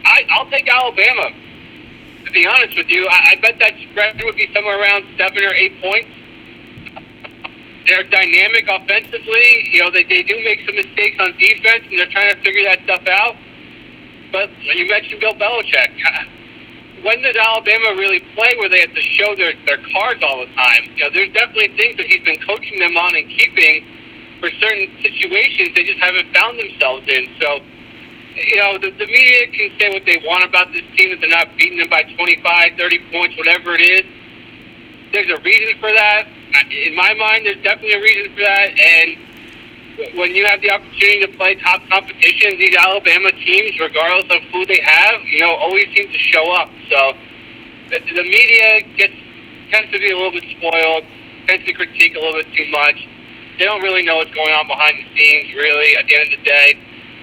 I, 0.04 0.22
I'll 0.30 0.48
take 0.50 0.68
Alabama. 0.68 1.30
Be 2.38 2.46
honest 2.46 2.76
with 2.76 2.86
you, 2.86 3.02
I, 3.10 3.34
I 3.34 3.40
bet 3.42 3.58
that 3.58 3.74
spread 3.90 4.14
would 4.22 4.36
be 4.36 4.46
somewhere 4.54 4.78
around 4.78 5.02
seven 5.18 5.42
or 5.42 5.50
eight 5.58 5.74
points. 5.82 6.06
they're 7.90 8.06
dynamic 8.06 8.62
offensively. 8.70 9.74
You 9.74 9.82
know, 9.82 9.90
they, 9.90 10.04
they 10.04 10.22
do 10.22 10.38
make 10.46 10.62
some 10.62 10.76
mistakes 10.76 11.18
on 11.18 11.34
defense, 11.34 11.82
and 11.90 11.98
they're 11.98 12.14
trying 12.14 12.30
to 12.30 12.40
figure 12.46 12.62
that 12.62 12.78
stuff 12.86 13.02
out. 13.10 13.34
But 14.30 14.54
you 14.62 14.86
mentioned 14.86 15.18
Bill 15.18 15.34
Belichick. 15.34 15.90
When 17.02 17.22
does 17.22 17.36
Alabama 17.36 17.94
really 17.94 18.18
play 18.34 18.54
where 18.58 18.68
they 18.68 18.80
have 18.80 18.92
to 18.92 19.02
show 19.02 19.34
their, 19.36 19.54
their 19.66 19.78
cards 19.94 20.18
all 20.22 20.40
the 20.42 20.50
time? 20.54 20.82
You 20.96 21.04
know, 21.04 21.10
there's 21.14 21.32
definitely 21.32 21.70
things 21.78 21.96
that 21.96 22.06
he's 22.06 22.24
been 22.24 22.42
coaching 22.42 22.76
them 22.80 22.96
on 22.96 23.14
and 23.14 23.22
keeping 23.30 23.86
for 24.40 24.50
certain 24.58 24.90
situations 24.98 25.70
they 25.76 25.84
just 25.84 26.02
haven't 26.02 26.34
found 26.34 26.58
themselves 26.58 27.06
in. 27.06 27.30
So, 27.38 27.60
you 28.46 28.56
know, 28.56 28.78
the, 28.78 28.90
the 28.90 29.06
media 29.06 29.46
can 29.48 29.70
say 29.78 29.90
what 29.90 30.04
they 30.06 30.22
want 30.24 30.44
about 30.44 30.72
this 30.72 30.84
team, 30.96 31.10
that 31.10 31.20
they're 31.20 31.30
not 31.30 31.56
beating 31.56 31.78
them 31.78 31.88
by 31.88 32.02
25, 32.02 32.72
30 32.78 32.98
points, 33.10 33.36
whatever 33.36 33.74
it 33.74 33.82
is. 33.82 34.04
There's 35.12 35.30
a 35.30 35.40
reason 35.42 35.78
for 35.80 35.92
that. 35.92 36.28
In 36.70 36.94
my 36.94 37.14
mind, 37.14 37.46
there's 37.46 37.62
definitely 37.62 37.94
a 37.94 38.02
reason 38.02 38.34
for 38.34 38.40
that. 38.40 38.68
And 38.78 39.08
when 40.16 40.34
you 40.34 40.46
have 40.46 40.60
the 40.60 40.70
opportunity 40.70 41.26
to 41.26 41.32
play 41.36 41.56
top 41.56 41.82
competition, 41.88 42.58
these 42.58 42.76
Alabama 42.76 43.32
teams, 43.32 43.78
regardless 43.80 44.30
of 44.30 44.42
who 44.52 44.64
they 44.66 44.80
have, 44.84 45.20
you 45.26 45.40
know, 45.40 45.54
always 45.56 45.86
seem 45.96 46.06
to 46.06 46.18
show 46.18 46.52
up. 46.52 46.70
So 46.90 47.12
the, 47.90 47.98
the 48.00 48.22
media 48.22 48.82
gets 48.96 49.14
tends 49.70 49.92
to 49.92 49.98
be 49.98 50.10
a 50.10 50.16
little 50.16 50.32
bit 50.32 50.44
spoiled, 50.56 51.04
tends 51.46 51.64
to 51.66 51.72
critique 51.72 52.14
a 52.16 52.20
little 52.20 52.40
bit 52.40 52.48
too 52.54 52.70
much. 52.70 52.96
They 53.58 53.64
don't 53.64 53.82
really 53.82 54.02
know 54.02 54.16
what's 54.16 54.32
going 54.32 54.54
on 54.54 54.66
behind 54.66 54.96
the 54.96 55.06
scenes, 55.18 55.52
really, 55.54 55.96
at 55.96 56.06
the 56.06 56.14
end 56.14 56.32
of 56.32 56.38
the 56.38 56.44
day. 56.44 56.78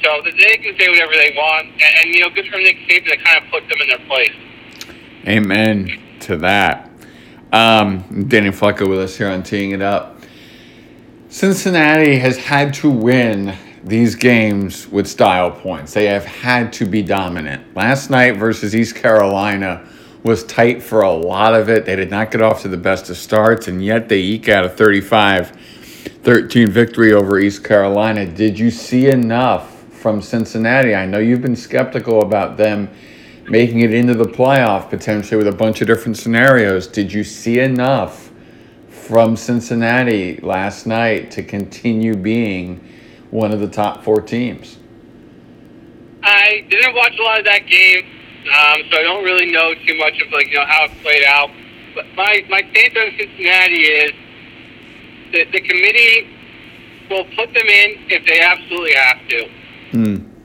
So 0.05 0.21
they 0.23 0.57
can 0.57 0.77
say 0.77 0.87
whatever 0.87 1.13
they 1.13 1.33
want, 1.35 1.65
and, 1.65 1.81
and 1.81 2.13
you 2.13 2.21
know, 2.21 2.29
good 2.29 2.45
for 2.51 2.57
Nick 2.57 2.77
Saban 2.87 3.05
to 3.05 3.17
kind 3.17 3.43
of 3.43 3.49
put 3.49 3.67
them 3.67 3.79
in 3.81 3.87
their 3.87 4.07
place. 4.07 4.35
Amen 5.27 5.99
to 6.19 6.37
that. 6.37 6.91
Um, 7.51 8.27
Danny 8.27 8.51
Flecko 8.51 8.87
with 8.87 8.99
us 8.99 9.17
here 9.17 9.31
on 9.31 9.41
Teeing 9.41 9.71
It 9.71 9.81
Up. 9.81 10.21
Cincinnati 11.29 12.19
has 12.19 12.37
had 12.37 12.71
to 12.75 12.91
win 12.91 13.57
these 13.83 14.13
games 14.13 14.87
with 14.89 15.07
style 15.07 15.49
points. 15.49 15.95
They 15.95 16.05
have 16.05 16.25
had 16.25 16.71
to 16.73 16.85
be 16.85 17.01
dominant. 17.01 17.75
Last 17.75 18.11
night 18.11 18.37
versus 18.37 18.75
East 18.75 18.95
Carolina 18.95 19.87
was 20.21 20.43
tight 20.43 20.83
for 20.83 21.01
a 21.01 21.11
lot 21.11 21.55
of 21.55 21.67
it. 21.67 21.85
They 21.85 21.95
did 21.95 22.11
not 22.11 22.29
get 22.29 22.43
off 22.43 22.61
to 22.61 22.67
the 22.67 22.77
best 22.77 23.09
of 23.09 23.17
starts, 23.17 23.67
and 23.67 23.83
yet 23.83 24.07
they 24.07 24.19
eke 24.19 24.49
out 24.49 24.65
a 24.65 24.69
35 24.69 25.49
13 26.21 26.69
victory 26.69 27.11
over 27.11 27.39
East 27.39 27.63
Carolina. 27.63 28.27
Did 28.27 28.59
you 28.59 28.69
see 28.69 29.07
enough 29.07 29.74
from 30.05 30.21
Cincinnati? 30.21 30.93
I 30.93 31.07
know 31.07 31.17
you've 31.17 31.41
been 31.41 31.55
skeptical 31.55 32.21
about 32.21 32.57
them 32.57 32.91
making 33.45 33.79
it 33.79 33.91
into 33.91 34.13
the 34.13 34.25
playoff 34.25 34.87
potentially 34.87 35.35
with 35.35 35.47
a 35.47 35.57
bunch 35.57 35.81
of 35.81 35.87
different 35.87 36.15
scenarios. 36.15 36.85
Did 36.85 37.11
you 37.11 37.23
see 37.23 37.57
enough 37.57 38.31
from 38.87 39.35
Cincinnati 39.35 40.37
last 40.41 40.85
night 40.85 41.31
to 41.31 41.41
continue 41.41 42.15
being 42.15 42.87
one 43.31 43.51
of 43.51 43.61
the 43.61 43.67
top 43.67 44.03
four 44.03 44.21
teams? 44.21 44.77
I 46.21 46.63
didn't 46.69 46.93
watch 46.93 47.17
a 47.17 47.23
lot 47.23 47.39
of 47.39 47.45
that 47.45 47.65
game, 47.65 48.05
um, 48.45 48.81
so 48.91 48.99
I 48.99 49.01
don't 49.01 49.23
really 49.23 49.51
know 49.51 49.73
too 49.73 49.97
much 49.97 50.21
of 50.21 50.31
like 50.31 50.49
you 50.49 50.53
know 50.59 50.65
how 50.67 50.83
it 50.83 50.91
played 51.01 51.23
out. 51.25 51.49
But 51.95 52.05
my 52.15 52.45
my 52.47 52.61
stance 52.69 52.95
on 52.95 53.09
Cincinnati 53.17 53.81
is 53.81 54.11
that 55.31 55.51
the 55.51 55.61
committee 55.61 56.29
will 57.09 57.25
put 57.35 57.51
them 57.55 57.65
in 57.65 58.05
if 58.07 58.23
they 58.27 58.39
absolutely 58.41 58.93
have 58.93 59.27
to. 59.29 59.64
Mm. 59.95 60.35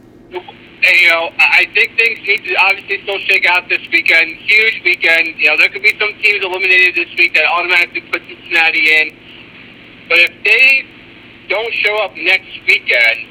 And, 0.80 0.96
you 0.96 1.08
know, 1.08 1.28
I 1.38 1.66
think 1.74 1.98
things 1.98 2.18
need 2.24 2.40
to 2.48 2.54
obviously 2.56 3.02
still 3.02 3.18
shake 3.18 3.44
out 3.44 3.68
this 3.68 3.82
weekend. 3.92 4.32
Huge 4.32 4.80
weekend. 4.84 5.36
You 5.36 5.48
know, 5.48 5.56
there 5.58 5.68
could 5.68 5.82
be 5.82 5.92
some 5.98 6.08
teams 6.22 6.42
eliminated 6.42 6.94
this 6.94 7.12
week 7.18 7.34
that 7.34 7.44
automatically 7.44 8.00
put 8.00 8.22
Cincinnati 8.26 8.88
in. 8.88 9.12
But 10.08 10.18
if 10.20 10.32
they 10.42 10.86
don't 11.50 11.72
show 11.74 11.96
up 12.00 12.16
next 12.16 12.48
weekend, 12.66 13.28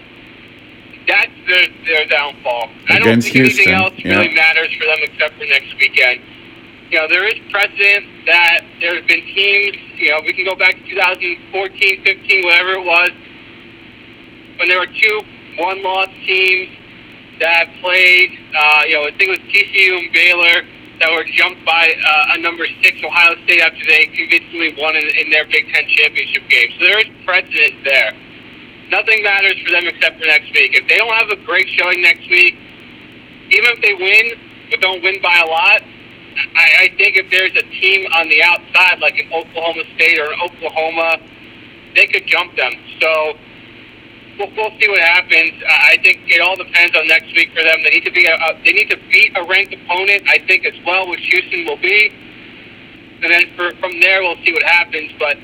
that's 1.07 1.33
their, 1.47 1.65
their 1.89 2.05
downfall. 2.05 2.69
Against 2.85 2.91
I 2.91 2.99
don't 2.99 3.21
think 3.21 3.33
Houston. 3.33 3.73
anything 3.73 3.73
else 3.73 3.93
really 4.05 4.35
matters 4.35 4.69
for 4.77 4.85
them 4.85 4.99
except 5.01 5.33
for 5.39 5.45
next 5.45 5.73
weekend. 5.79 6.21
You 6.91 7.01
know, 7.01 7.07
there 7.07 7.25
is 7.25 7.39
precedent 7.49 8.05
that 8.27 8.61
there's 8.79 9.05
been 9.05 9.25
teams, 9.25 9.77
you 9.97 10.11
know, 10.11 10.21
we 10.21 10.33
can 10.33 10.45
go 10.45 10.55
back 10.55 10.75
to 10.77 10.83
2014, 10.85 12.03
15, 12.03 12.45
whatever 12.45 12.73
it 12.73 12.85
was, 12.85 13.11
when 14.57 14.69
there 14.69 14.79
were 14.79 14.93
two 14.93 15.21
one-loss 15.57 16.09
teams 16.25 16.69
that 17.39 17.71
played, 17.81 18.37
uh, 18.55 18.81
you 18.87 18.95
know, 18.95 19.03
I 19.07 19.11
think 19.17 19.31
it 19.31 19.39
was 19.39 19.45
TCU 19.47 19.97
and 19.97 20.13
Baylor 20.13 20.67
that 20.99 21.09
were 21.11 21.23
jumped 21.23 21.63
by 21.65 21.87
uh, 21.87 22.35
a 22.35 22.37
number 22.39 22.67
six 22.83 22.99
Ohio 23.03 23.35
State 23.45 23.61
after 23.61 23.83
they 23.87 24.07
convincingly 24.11 24.75
won 24.77 24.95
in, 24.95 25.07
in 25.15 25.31
their 25.31 25.45
Big 25.47 25.71
Ten 25.71 25.87
championship 25.87 26.43
game. 26.49 26.69
So 26.77 26.85
there 26.85 26.99
is 26.99 27.09
precedent 27.25 27.83
there. 27.83 28.11
Nothing 28.91 29.23
matters 29.23 29.55
for 29.63 29.71
them 29.71 29.87
except 29.87 30.19
for 30.19 30.27
next 30.27 30.51
week. 30.51 30.75
If 30.75 30.87
they 30.89 30.97
don't 30.97 31.13
have 31.15 31.29
a 31.29 31.39
great 31.45 31.69
showing 31.79 32.01
next 32.01 32.27
week, 32.29 32.55
even 33.51 33.69
if 33.71 33.81
they 33.81 33.93
win, 33.95 34.35
but 34.69 34.81
don't 34.81 35.01
win 35.01 35.21
by 35.21 35.39
a 35.39 35.47
lot, 35.47 35.81
I, 36.55 36.89
I 36.91 36.97
think 36.97 37.15
if 37.15 37.29
there's 37.31 37.55
a 37.55 37.65
team 37.79 38.05
on 38.13 38.27
the 38.29 38.43
outside, 38.43 38.99
like 38.99 39.17
an 39.17 39.31
Oklahoma 39.31 39.83
State 39.95 40.19
or 40.19 40.31
an 40.31 40.39
Oklahoma, 40.41 41.17
they 41.95 42.07
could 42.07 42.25
jump 42.27 42.55
them. 42.55 42.73
So 42.99 43.37
we'll, 44.39 44.49
we'll 44.55 44.73
see 44.79 44.87
what 44.87 44.99
happens. 44.99 45.51
Uh, 45.61 45.91
I 45.91 45.97
think 46.01 46.23
it 46.25 46.41
all 46.41 46.55
depends 46.55 46.95
on 46.95 47.07
next 47.07 47.35
week 47.35 47.51
for 47.51 47.61
them. 47.61 47.83
They 47.83 47.99
need 47.99 48.05
to 48.05 48.11
be 48.11 48.25
a, 48.25 48.35
a 48.35 48.55
they 48.63 48.71
need 48.71 48.89
to 48.89 48.97
beat 49.11 49.35
a 49.35 49.43
ranked 49.43 49.73
opponent. 49.73 50.23
I 50.27 50.39
think 50.47 50.65
as 50.65 50.73
well, 50.85 51.09
which 51.09 51.21
Houston 51.27 51.65
will 51.65 51.81
be, 51.81 52.09
and 53.21 53.31
then 53.31 53.43
for, 53.55 53.75
from 53.77 53.99
there 53.99 54.21
we'll 54.23 54.39
see 54.45 54.53
what 54.53 54.63
happens. 54.63 55.11
But 55.19 55.37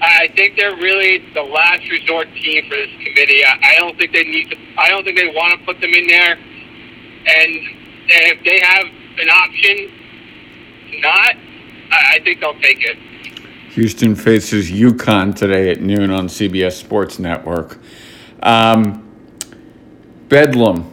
I 0.00 0.28
think 0.34 0.56
they're 0.56 0.76
really 0.76 1.18
the 1.34 1.42
last 1.42 1.82
resort 1.90 2.28
team 2.40 2.64
for 2.70 2.76
this 2.76 2.94
committee. 3.04 3.44
I, 3.44 3.74
I 3.74 3.74
don't 3.78 3.98
think 3.98 4.12
they 4.12 4.24
need 4.24 4.50
to. 4.50 4.56
I 4.78 4.88
don't 4.88 5.04
think 5.04 5.18
they 5.18 5.28
want 5.34 5.58
to 5.58 5.66
put 5.66 5.80
them 5.82 5.92
in 5.92 6.06
there. 6.06 6.38
And 7.20 7.52
if 8.08 8.44
they 8.44 8.60
have 8.64 8.86
an 9.20 9.28
option 9.28 9.92
not, 11.02 11.36
I, 11.92 12.16
I 12.16 12.20
think 12.24 12.40
they'll 12.40 12.58
take 12.60 12.80
it. 12.80 12.96
Houston 13.70 14.16
faces 14.16 14.70
UConn 14.70 15.34
today 15.36 15.70
at 15.70 15.80
noon 15.80 16.10
on 16.10 16.26
CBS 16.26 16.72
Sports 16.72 17.20
Network. 17.20 17.78
Um, 18.42 19.06
Bedlam. 20.28 20.86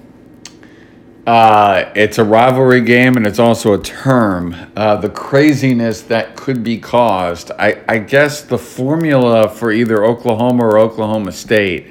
Uh, 1.27 1.91
it's 1.93 2.17
a 2.19 2.23
rivalry 2.23 2.79
game 2.79 3.17
and 3.17 3.27
it's 3.27 3.37
also 3.37 3.73
a 3.73 3.83
term. 3.83 4.55
Uh, 4.77 4.95
the 4.95 5.09
craziness 5.09 6.01
that 6.03 6.37
could 6.37 6.63
be 6.63 6.79
caused, 6.79 7.51
I, 7.59 7.83
I 7.87 7.97
guess 7.97 8.41
the 8.41 8.57
formula 8.57 9.49
for 9.49 9.71
either 9.71 10.05
Oklahoma 10.05 10.65
or 10.65 10.77
Oklahoma 10.79 11.33
State 11.33 11.87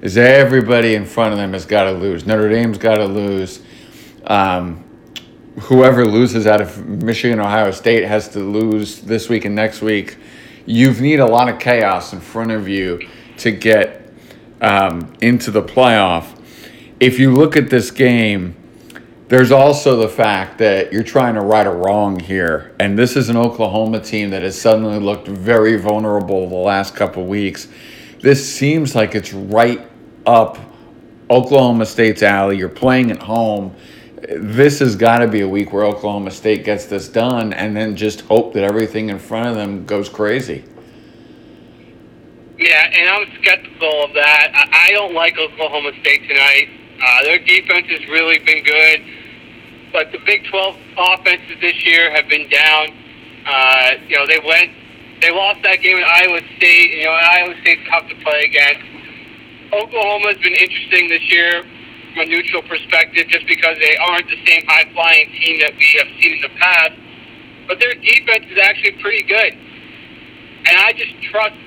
is 0.00 0.18
everybody 0.18 0.96
in 0.96 1.06
front 1.06 1.32
of 1.32 1.38
them 1.38 1.52
has 1.52 1.64
got 1.64 1.84
to 1.84 1.92
lose. 1.92 2.26
Notre 2.26 2.48
Dame's 2.48 2.76
got 2.76 2.96
to 2.96 3.06
lose. 3.06 3.62
Um, 4.26 4.82
whoever 5.60 6.04
loses 6.04 6.48
out 6.48 6.60
of 6.60 6.84
Michigan, 6.84 7.38
Ohio 7.38 7.70
State 7.70 8.04
has 8.04 8.28
to 8.30 8.40
lose 8.40 9.00
this 9.00 9.28
week 9.28 9.44
and 9.44 9.54
next 9.54 9.80
week. 9.80 10.16
You 10.66 10.92
need 10.94 11.20
a 11.20 11.26
lot 11.26 11.48
of 11.48 11.60
chaos 11.60 12.12
in 12.12 12.20
front 12.20 12.50
of 12.50 12.68
you 12.68 13.08
to 13.38 13.52
get 13.52 14.01
um, 14.62 15.12
into 15.20 15.50
the 15.50 15.62
playoff. 15.62 16.38
If 17.00 17.18
you 17.18 17.34
look 17.34 17.56
at 17.56 17.68
this 17.68 17.90
game, 17.90 18.56
there's 19.28 19.50
also 19.50 19.96
the 19.96 20.08
fact 20.08 20.58
that 20.58 20.92
you're 20.92 21.02
trying 21.02 21.34
to 21.34 21.40
right 21.40 21.66
a 21.66 21.70
wrong 21.70 22.18
here. 22.18 22.74
And 22.78 22.98
this 22.98 23.16
is 23.16 23.28
an 23.28 23.36
Oklahoma 23.36 24.00
team 24.00 24.30
that 24.30 24.42
has 24.42 24.60
suddenly 24.60 24.98
looked 24.98 25.26
very 25.26 25.76
vulnerable 25.76 26.48
the 26.48 26.54
last 26.54 26.94
couple 26.94 27.26
weeks. 27.26 27.68
This 28.20 28.46
seems 28.54 28.94
like 28.94 29.14
it's 29.14 29.32
right 29.32 29.80
up 30.26 30.58
Oklahoma 31.28 31.86
State's 31.86 32.22
alley. 32.22 32.58
You're 32.58 32.68
playing 32.68 33.10
at 33.10 33.22
home. 33.22 33.74
This 34.28 34.78
has 34.78 34.94
got 34.94 35.18
to 35.18 35.26
be 35.26 35.40
a 35.40 35.48
week 35.48 35.72
where 35.72 35.84
Oklahoma 35.84 36.30
State 36.30 36.64
gets 36.64 36.84
this 36.84 37.08
done 37.08 37.52
and 37.52 37.76
then 37.76 37.96
just 37.96 38.20
hope 38.22 38.52
that 38.52 38.62
everything 38.62 39.08
in 39.08 39.18
front 39.18 39.48
of 39.48 39.56
them 39.56 39.84
goes 39.86 40.08
crazy. 40.08 40.64
Yeah, 42.62 42.94
and 42.94 43.10
I'm 43.10 43.26
skeptical 43.42 44.04
of 44.04 44.14
that. 44.14 44.54
I, 44.54 44.92
don't 44.92 45.14
like 45.14 45.34
Oklahoma 45.36 45.90
State 45.98 46.22
tonight. 46.30 46.70
Uh, 47.02 47.22
their 47.24 47.42
defense 47.42 47.90
has 47.90 48.06
really 48.06 48.38
been 48.38 48.62
good, 48.62 49.02
but 49.90 50.12
the 50.12 50.22
Big 50.22 50.46
12 50.46 50.78
offenses 50.96 51.58
this 51.60 51.84
year 51.84 52.14
have 52.14 52.28
been 52.28 52.48
down. 52.48 52.94
Uh, 53.42 53.98
you 54.06 54.14
know, 54.14 54.28
they 54.30 54.38
went, 54.46 54.70
they 55.20 55.34
lost 55.34 55.58
that 55.66 55.82
game 55.82 55.98
at 55.98 56.06
Iowa 56.06 56.38
State. 56.54 57.02
You 57.02 57.10
know, 57.10 57.18
Iowa 57.18 57.54
State's 57.62 57.82
tough 57.90 58.06
to 58.06 58.14
play 58.22 58.46
against. 58.46 58.86
Oklahoma's 59.74 60.38
been 60.38 60.54
interesting 60.54 61.08
this 61.08 61.26
year 61.34 61.66
from 62.14 62.22
a 62.22 62.26
neutral 62.30 62.62
perspective, 62.62 63.26
just 63.26 63.46
because 63.50 63.74
they 63.82 63.96
aren't 64.06 64.30
the 64.30 64.38
same 64.46 64.62
high 64.70 64.86
flying 64.94 65.26
team 65.42 65.58
that 65.66 65.74
we 65.74 65.98
have 65.98 66.06
seen 66.22 66.38
in 66.38 66.42
the 66.46 66.54
past. 66.62 66.94
But 67.66 67.80
their 67.80 67.94
defense 67.94 68.46
is 68.54 68.58
actually 68.62 69.02
pretty 69.02 69.26
good, 69.26 69.50
and 69.50 70.78
I 70.78 70.92
just 70.94 71.10
trust 71.26 71.58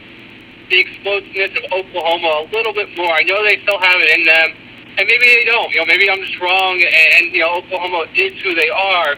the 0.69 0.79
explosiveness 0.79 1.51
of 1.57 1.63
Oklahoma 1.71 2.45
a 2.45 2.49
little 2.51 2.73
bit 2.73 2.89
more. 2.97 3.11
I 3.11 3.23
know 3.23 3.43
they 3.43 3.61
still 3.61 3.79
have 3.79 3.99
it 4.01 4.09
in 4.17 4.25
them, 4.25 4.49
and 4.97 5.05
maybe 5.07 5.25
they 5.25 5.45
don't. 5.45 5.71
You 5.71 5.81
know, 5.81 5.85
maybe 5.85 6.09
I'm 6.09 6.21
just 6.21 6.39
wrong, 6.39 6.81
and 6.81 7.31
you 7.33 7.41
know, 7.41 7.61
Oklahoma 7.61 8.05
is 8.15 8.33
who 8.41 8.55
they 8.55 8.69
are. 8.69 9.15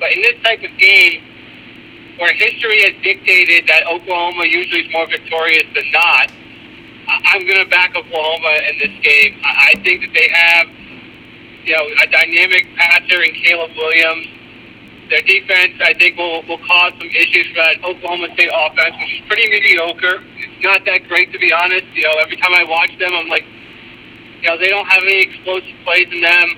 But 0.00 0.12
in 0.12 0.22
this 0.22 0.40
type 0.42 0.62
of 0.64 0.72
game, 0.78 1.22
where 2.18 2.32
history 2.34 2.82
has 2.82 2.94
dictated 3.02 3.68
that 3.68 3.86
Oklahoma 3.86 4.44
usually 4.44 4.86
is 4.86 4.92
more 4.92 5.06
victorious 5.06 5.64
than 5.74 5.90
not, 5.92 6.32
I'm 7.08 7.44
going 7.46 7.58
to 7.64 7.68
back 7.68 7.96
Oklahoma 7.96 8.60
in 8.70 8.78
this 8.78 8.94
game. 9.02 9.40
I 9.44 9.74
think 9.82 10.02
that 10.02 10.12
they 10.14 10.28
have, 10.32 10.68
you 11.64 11.72
know, 11.76 11.84
a 11.84 12.06
dynamic 12.08 12.68
passer 12.76 13.22
in 13.22 13.34
Caleb 13.34 13.72
Williams. 13.76 14.26
Their 15.10 15.22
defense, 15.22 15.74
I 15.82 15.92
think, 15.94 16.16
will, 16.16 16.42
will 16.46 16.62
cause 16.66 16.92
some 16.98 17.10
issues 17.10 17.46
for 17.48 17.58
that 17.58 17.82
Oklahoma 17.82 18.28
State 18.34 18.50
offense, 18.54 18.94
which 19.02 19.20
is 19.20 19.26
pretty 19.26 19.50
mediocre. 19.50 20.22
It's 20.38 20.62
not 20.62 20.84
that 20.86 21.08
great, 21.08 21.32
to 21.32 21.38
be 21.38 21.52
honest. 21.52 21.84
You 21.94 22.04
know, 22.04 22.14
every 22.22 22.36
time 22.36 22.54
I 22.54 22.64
watch 22.64 22.96
them, 22.98 23.10
I'm 23.12 23.28
like, 23.28 23.44
you 24.40 24.48
know, 24.48 24.56
they 24.56 24.68
don't 24.68 24.86
have 24.86 25.02
any 25.02 25.20
explosive 25.22 25.74
plays 25.84 26.06
in 26.12 26.22
them. 26.22 26.48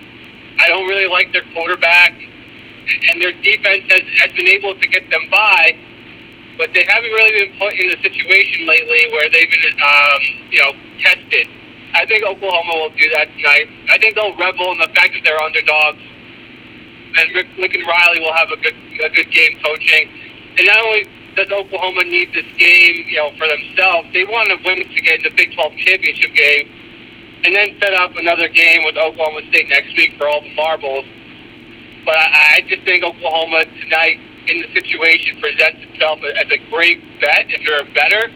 I 0.60 0.68
don't 0.68 0.86
really 0.86 1.08
like 1.08 1.32
their 1.32 1.44
quarterback, 1.54 2.12
and 2.12 3.20
their 3.20 3.32
defense 3.40 3.88
has, 3.88 4.04
has 4.20 4.32
been 4.36 4.48
able 4.48 4.78
to 4.78 4.86
get 4.86 5.08
them 5.10 5.28
by 5.30 5.74
but 6.58 6.72
they 6.74 6.84
haven't 6.86 7.10
really 7.10 7.46
been 7.46 7.58
put 7.58 7.72
in 7.74 7.90
a 7.90 7.98
situation 8.02 8.66
lately 8.66 9.08
where 9.12 9.28
they've 9.30 9.50
been, 9.50 9.72
um, 9.80 10.20
you 10.50 10.60
know, 10.60 10.72
tested. 11.00 11.48
I 11.94 12.06
think 12.06 12.24
Oklahoma 12.24 12.86
will 12.86 12.94
do 12.96 13.08
that 13.18 13.28
tonight. 13.36 13.68
I 13.90 13.98
think 13.98 14.14
they'll 14.14 14.36
revel 14.36 14.72
in 14.72 14.78
the 14.78 14.92
fact 14.94 15.12
that 15.12 15.22
they're 15.24 15.40
underdogs, 15.40 16.00
and 17.16 17.34
Rick 17.34 17.48
Lincoln 17.58 17.82
Riley 17.86 18.20
will 18.20 18.34
have 18.34 18.50
a 18.50 18.56
good 18.56 18.74
a 19.04 19.10
good 19.10 19.30
game 19.30 19.58
coaching. 19.64 20.08
And 20.58 20.66
not 20.66 20.78
only 20.84 21.08
does 21.34 21.50
Oklahoma 21.50 22.04
need 22.04 22.32
this 22.34 22.46
game, 22.58 23.04
you 23.08 23.16
know, 23.16 23.32
for 23.38 23.48
themselves, 23.48 24.08
they 24.12 24.24
want 24.24 24.48
to 24.52 24.56
win 24.64 24.78
to 24.84 25.00
get 25.00 25.20
in 25.20 25.22
the 25.24 25.34
Big 25.36 25.54
12 25.54 25.76
championship 25.78 26.34
game, 26.34 26.68
and 27.44 27.54
then 27.54 27.76
set 27.80 27.94
up 27.94 28.14
another 28.16 28.48
game 28.48 28.84
with 28.84 28.96
Oklahoma 28.96 29.40
State 29.48 29.68
next 29.68 29.96
week 29.96 30.12
for 30.18 30.28
all 30.28 30.42
the 30.42 30.54
marbles. 30.54 31.06
But 32.04 32.16
I, 32.16 32.58
I 32.58 32.60
just 32.68 32.82
think 32.84 33.04
Oklahoma 33.04 33.64
tonight 33.80 34.20
in 34.48 34.62
the 34.62 34.68
situation 34.74 35.40
presents 35.40 35.80
itself 35.88 36.18
as 36.36 36.50
a 36.50 36.58
great 36.70 37.00
bet 37.20 37.46
if 37.48 37.60
you're 37.62 37.80
a 37.80 37.94
better. 37.94 38.28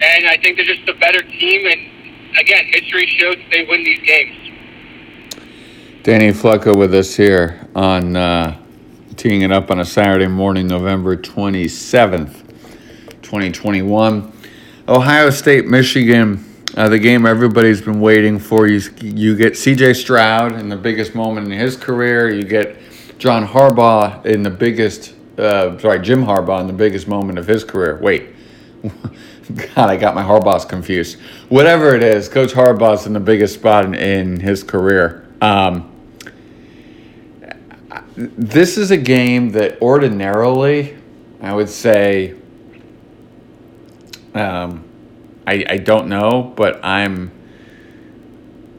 And 0.00 0.28
I 0.28 0.36
think 0.38 0.56
they're 0.56 0.66
just 0.66 0.88
a 0.88 0.94
better 0.94 1.22
team. 1.22 1.66
And 1.66 2.38
again, 2.38 2.64
history 2.66 3.06
shows 3.18 3.36
that 3.36 3.50
they 3.50 3.64
win 3.64 3.82
these 3.84 4.00
games. 4.00 4.45
Danny 6.06 6.30
Flecko 6.30 6.76
with 6.76 6.94
us 6.94 7.16
here 7.16 7.66
on 7.74 8.14
uh, 8.14 8.56
teeing 9.16 9.42
it 9.42 9.50
up 9.50 9.72
on 9.72 9.80
a 9.80 9.84
Saturday 9.84 10.28
morning, 10.28 10.68
November 10.68 11.16
27th, 11.16 12.46
2021. 13.22 14.32
Ohio 14.86 15.30
State, 15.30 15.66
Michigan. 15.66 16.44
Uh, 16.76 16.88
the 16.88 16.98
game 17.00 17.26
everybody's 17.26 17.82
been 17.82 17.98
waiting 17.98 18.38
for. 18.38 18.68
You, 18.68 18.80
you 19.00 19.36
get 19.36 19.54
CJ 19.54 19.96
Stroud 19.96 20.52
in 20.52 20.68
the 20.68 20.76
biggest 20.76 21.16
moment 21.16 21.50
in 21.50 21.58
his 21.58 21.76
career. 21.76 22.32
You 22.32 22.44
get 22.44 22.76
John 23.18 23.44
Harbaugh 23.44 24.24
in 24.24 24.44
the 24.44 24.50
biggest 24.50 25.12
uh, 25.36 25.76
sorry, 25.80 25.98
Jim 26.02 26.24
Harbaugh 26.24 26.60
in 26.60 26.68
the 26.68 26.72
biggest 26.72 27.08
moment 27.08 27.36
of 27.36 27.48
his 27.48 27.64
career. 27.64 27.98
Wait, 28.00 28.28
God, 28.84 29.90
I 29.90 29.96
got 29.96 30.14
my 30.14 30.22
Harbaughs 30.22 30.68
confused. 30.68 31.18
Whatever 31.48 31.96
it 31.96 32.04
is, 32.04 32.28
Coach 32.28 32.52
Harbaugh's 32.52 33.06
in 33.06 33.12
the 33.12 33.18
biggest 33.18 33.54
spot 33.54 33.84
in, 33.84 33.94
in 33.96 34.38
his 34.38 34.62
career. 34.62 35.26
Um, 35.42 35.94
this 38.16 38.78
is 38.78 38.90
a 38.90 38.96
game 38.96 39.50
that 39.52 39.80
ordinarily, 39.82 40.96
I 41.40 41.54
would 41.54 41.68
say, 41.68 42.34
um, 44.34 44.84
I, 45.46 45.64
I 45.68 45.76
don't 45.78 46.08
know, 46.08 46.42
but 46.56 46.84
I'm 46.84 47.30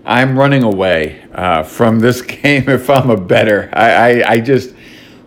I'm 0.06 0.40
running 0.40 0.64
away 0.64 1.26
uh, 1.34 1.64
from 1.64 2.00
this 2.00 2.22
game 2.24 2.70
if 2.70 2.90
I'm 2.90 3.10
a 3.10 3.18
better. 3.18 3.70
I, 3.74 3.92
I, 3.92 4.32
I 4.32 4.40
just 4.40 4.74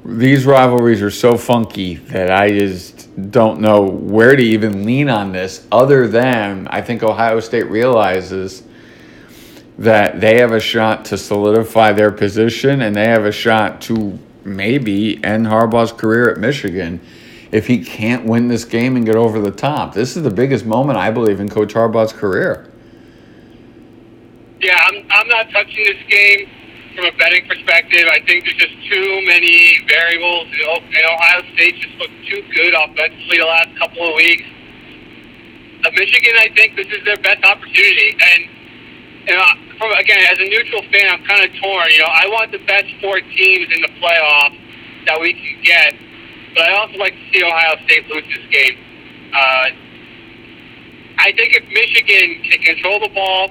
these 0.05 0.47
rivalries 0.47 1.03
are 1.03 1.11
so 1.11 1.37
funky 1.37 1.97
that 1.97 2.31
I 2.31 2.51
just 2.51 3.31
don't 3.31 3.61
know 3.61 3.83
where 3.83 4.35
to 4.35 4.43
even 4.43 4.85
lean 4.85 5.11
on 5.11 5.33
this 5.33 5.67
other 5.71 6.09
than 6.09 6.67
I 6.69 6.81
think 6.81 7.03
Ohio 7.03 7.39
State 7.41 7.69
realizes 7.69 8.63
that 9.81 10.21
they 10.21 10.39
have 10.39 10.53
a 10.53 10.61
shot 10.61 11.05
to 11.07 11.19
solidify 11.19 11.93
their 11.93 12.13
position 12.13 12.83
and 12.83 12.95
they 12.95 13.07
have 13.07 13.25
a 13.25 13.33
shot 13.33 13.81
to 13.81 14.19
maybe 14.45 15.23
end 15.25 15.47
Harbaugh's 15.47 15.93
career 15.93 16.31
at 16.31 16.39
Michigan 16.39 17.01
if 17.51 17.67
he 17.67 17.83
can't 17.83 18.25
win 18.25 18.47
this 18.47 18.65
game 18.65 18.97
and 18.97 19.05
get 19.05 19.17
over 19.17 19.41
the 19.41 19.51
top. 19.51 19.95
This 19.95 20.17
is 20.17 20.23
the 20.23 20.31
biggest 20.31 20.65
moment, 20.65 20.99
I 20.99 21.11
believe, 21.11 21.41
in 21.41 21.49
Coach 21.49 21.75
Harbaugh's 21.75 22.13
career. 22.13 22.71
Yeah, 24.61 24.79
I'm, 24.85 25.05
I'm 25.11 25.29
not 25.29 25.51
touching 25.51 25.85
this 25.85 26.03
game 26.09 26.49
from 26.95 27.07
a 27.07 27.17
betting 27.17 27.47
perspective, 27.47 28.05
I 28.11 28.21
think 28.27 28.45
there's 28.45 28.57
just 28.57 28.75
too 28.91 29.23
many 29.27 29.79
variables. 29.87 30.49
You 30.53 30.67
know, 30.67 30.77
and 30.77 31.05
Ohio 31.07 31.43
State 31.55 31.77
just 31.77 31.95
looked 31.97 32.27
too 32.29 32.43
good 32.55 32.75
offensively 32.75 33.39
the 33.39 33.45
last 33.45 33.79
couple 33.79 34.09
of 34.09 34.15
weeks. 34.17 34.45
Uh, 35.85 35.91
Michigan, 35.95 36.35
I 36.39 36.49
think 36.55 36.77
this 36.77 36.89
is 36.89 37.05
their 37.05 37.17
best 37.19 37.45
opportunity. 37.45 38.17
And 38.21 38.41
you 39.29 39.35
know, 39.35 39.70
from 39.81 39.97
again, 39.97 40.21
as 40.29 40.39
a 40.39 40.45
neutral 40.45 40.85
fan, 40.93 41.09
I'm 41.09 41.25
kind 41.25 41.41
of 41.41 41.51
torn. 41.57 41.89
You 41.91 42.05
know, 42.05 42.13
I 42.13 42.29
want 42.29 42.53
the 42.53 42.61
best 42.69 42.87
four 43.01 43.17
teams 43.17 43.67
in 43.73 43.81
the 43.81 43.89
playoff 43.97 44.53
that 45.09 45.19
we 45.19 45.33
can 45.33 45.57
get, 45.65 45.97
but 46.55 46.69
I 46.69 46.77
also 46.77 47.01
like 47.01 47.17
to 47.17 47.25
see 47.33 47.43
Ohio 47.43 47.81
State 47.89 48.07
lose 48.13 48.29
this 48.29 48.45
game. 48.53 48.77
Uh, 49.33 49.73
I 51.17 51.33
think 51.33 51.57
if 51.57 51.65
Michigan 51.73 52.45
can 52.45 52.61
control 52.61 53.01
the 53.01 53.09
ball, 53.09 53.49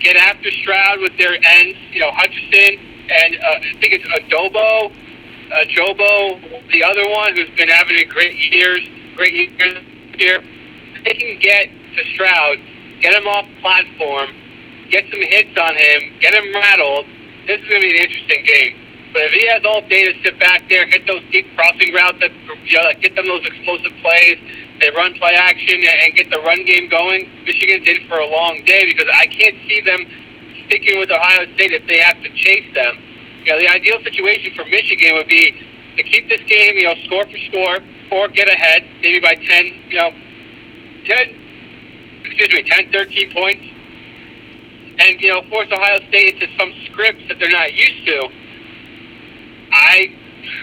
get 0.00 0.14
after 0.14 0.50
Stroud 0.62 1.00
with 1.00 1.18
their 1.18 1.34
ends, 1.34 1.78
you 1.90 2.00
know, 2.00 2.10
Hutchinson 2.14 2.78
and 3.10 3.36
uh, 3.36 3.58
I 3.58 3.72
think 3.80 3.92
it's 3.98 4.04
Adobo, 4.04 4.92
uh, 4.92 5.64
Jobo, 5.72 6.70
the 6.70 6.84
other 6.84 7.08
one 7.08 7.34
who's 7.34 7.50
been 7.56 7.68
having 7.68 7.96
a 7.96 8.04
great 8.04 8.36
years, 8.52 8.80
great 9.16 9.34
years 9.34 9.82
here. 10.18 10.42
They 11.04 11.14
can 11.14 11.38
get 11.40 11.68
to 11.96 12.04
Stroud, 12.14 12.58
get 13.00 13.14
him 13.14 13.26
off 13.26 13.46
platform, 13.60 14.28
get 14.90 15.04
some 15.10 15.20
hits 15.20 15.56
on 15.58 15.74
him, 15.76 16.00
get 16.20 16.34
him 16.34 16.52
rattled. 16.54 17.06
This 17.46 17.60
is 17.60 17.68
going 17.68 17.82
to 17.82 17.88
be 17.88 17.96
an 17.96 18.02
interesting 18.04 18.44
game. 18.44 18.72
But 19.12 19.22
if 19.28 19.32
he 19.32 19.44
has 19.48 19.64
all 19.64 19.80
day 19.88 20.04
to 20.04 20.14
sit 20.22 20.38
back 20.38 20.68
there, 20.68 20.84
hit 20.86 21.06
those 21.06 21.24
deep 21.32 21.48
crossing 21.56 21.94
routes, 21.94 22.20
that 22.20 22.32
you 22.64 22.76
know, 22.76 22.92
get 23.00 23.16
them 23.16 23.26
those 23.26 23.44
explosive 23.46 23.92
plays, 24.04 24.36
they 24.80 24.90
run 24.92 25.14
play 25.16 25.32
action 25.32 25.80
and 25.80 26.14
get 26.14 26.30
the 26.30 26.40
run 26.44 26.64
game 26.64 26.88
going. 26.88 27.28
Michigan's 27.44 27.88
in 27.88 28.06
for 28.06 28.18
a 28.20 28.28
long 28.28 28.62
day 28.64 28.84
because 28.84 29.08
I 29.08 29.26
can't 29.26 29.56
see 29.66 29.80
them 29.80 30.04
sticking 30.66 31.00
with 31.00 31.10
Ohio 31.10 31.48
State 31.56 31.72
if 31.72 31.86
they 31.88 31.98
have 31.98 32.20
to 32.22 32.30
chase 32.36 32.68
them. 32.74 33.00
You 33.44 33.52
know, 33.52 33.58
the 33.58 33.68
ideal 33.68 33.98
situation 34.04 34.52
for 34.54 34.64
Michigan 34.68 35.16
would 35.16 35.28
be 35.28 35.56
to 35.96 36.02
keep 36.04 36.28
this 36.28 36.42
game, 36.46 36.76
you 36.76 36.84
know, 36.84 36.94
score 37.06 37.24
for 37.24 37.38
score, 37.48 37.80
or 38.12 38.28
get 38.28 38.48
ahead, 38.48 38.84
maybe 39.00 39.20
by 39.20 39.34
10, 39.34 39.66
you 39.88 39.96
know, 39.96 40.10
10, 41.08 42.22
excuse 42.24 42.52
me, 42.52 42.62
10, 42.62 42.92
13 42.92 43.32
points, 43.32 43.64
and, 44.98 45.20
you 45.20 45.28
know, 45.28 45.42
force 45.48 45.68
Ohio 45.72 46.00
State 46.08 46.34
into 46.34 46.46
some 46.58 46.72
scripts 46.86 47.22
that 47.28 47.38
they're 47.38 47.50
not 47.50 47.72
used 47.74 48.06
to. 48.06 48.28
I, 49.72 50.14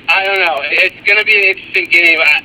I 0.09 0.25
don't 0.25 0.39
know. 0.39 0.59
It's 0.83 0.99
going 1.07 1.19
to 1.19 1.25
be 1.25 1.35
an 1.35 1.55
interesting 1.55 1.87
game. 1.89 2.19
I, 2.19 2.41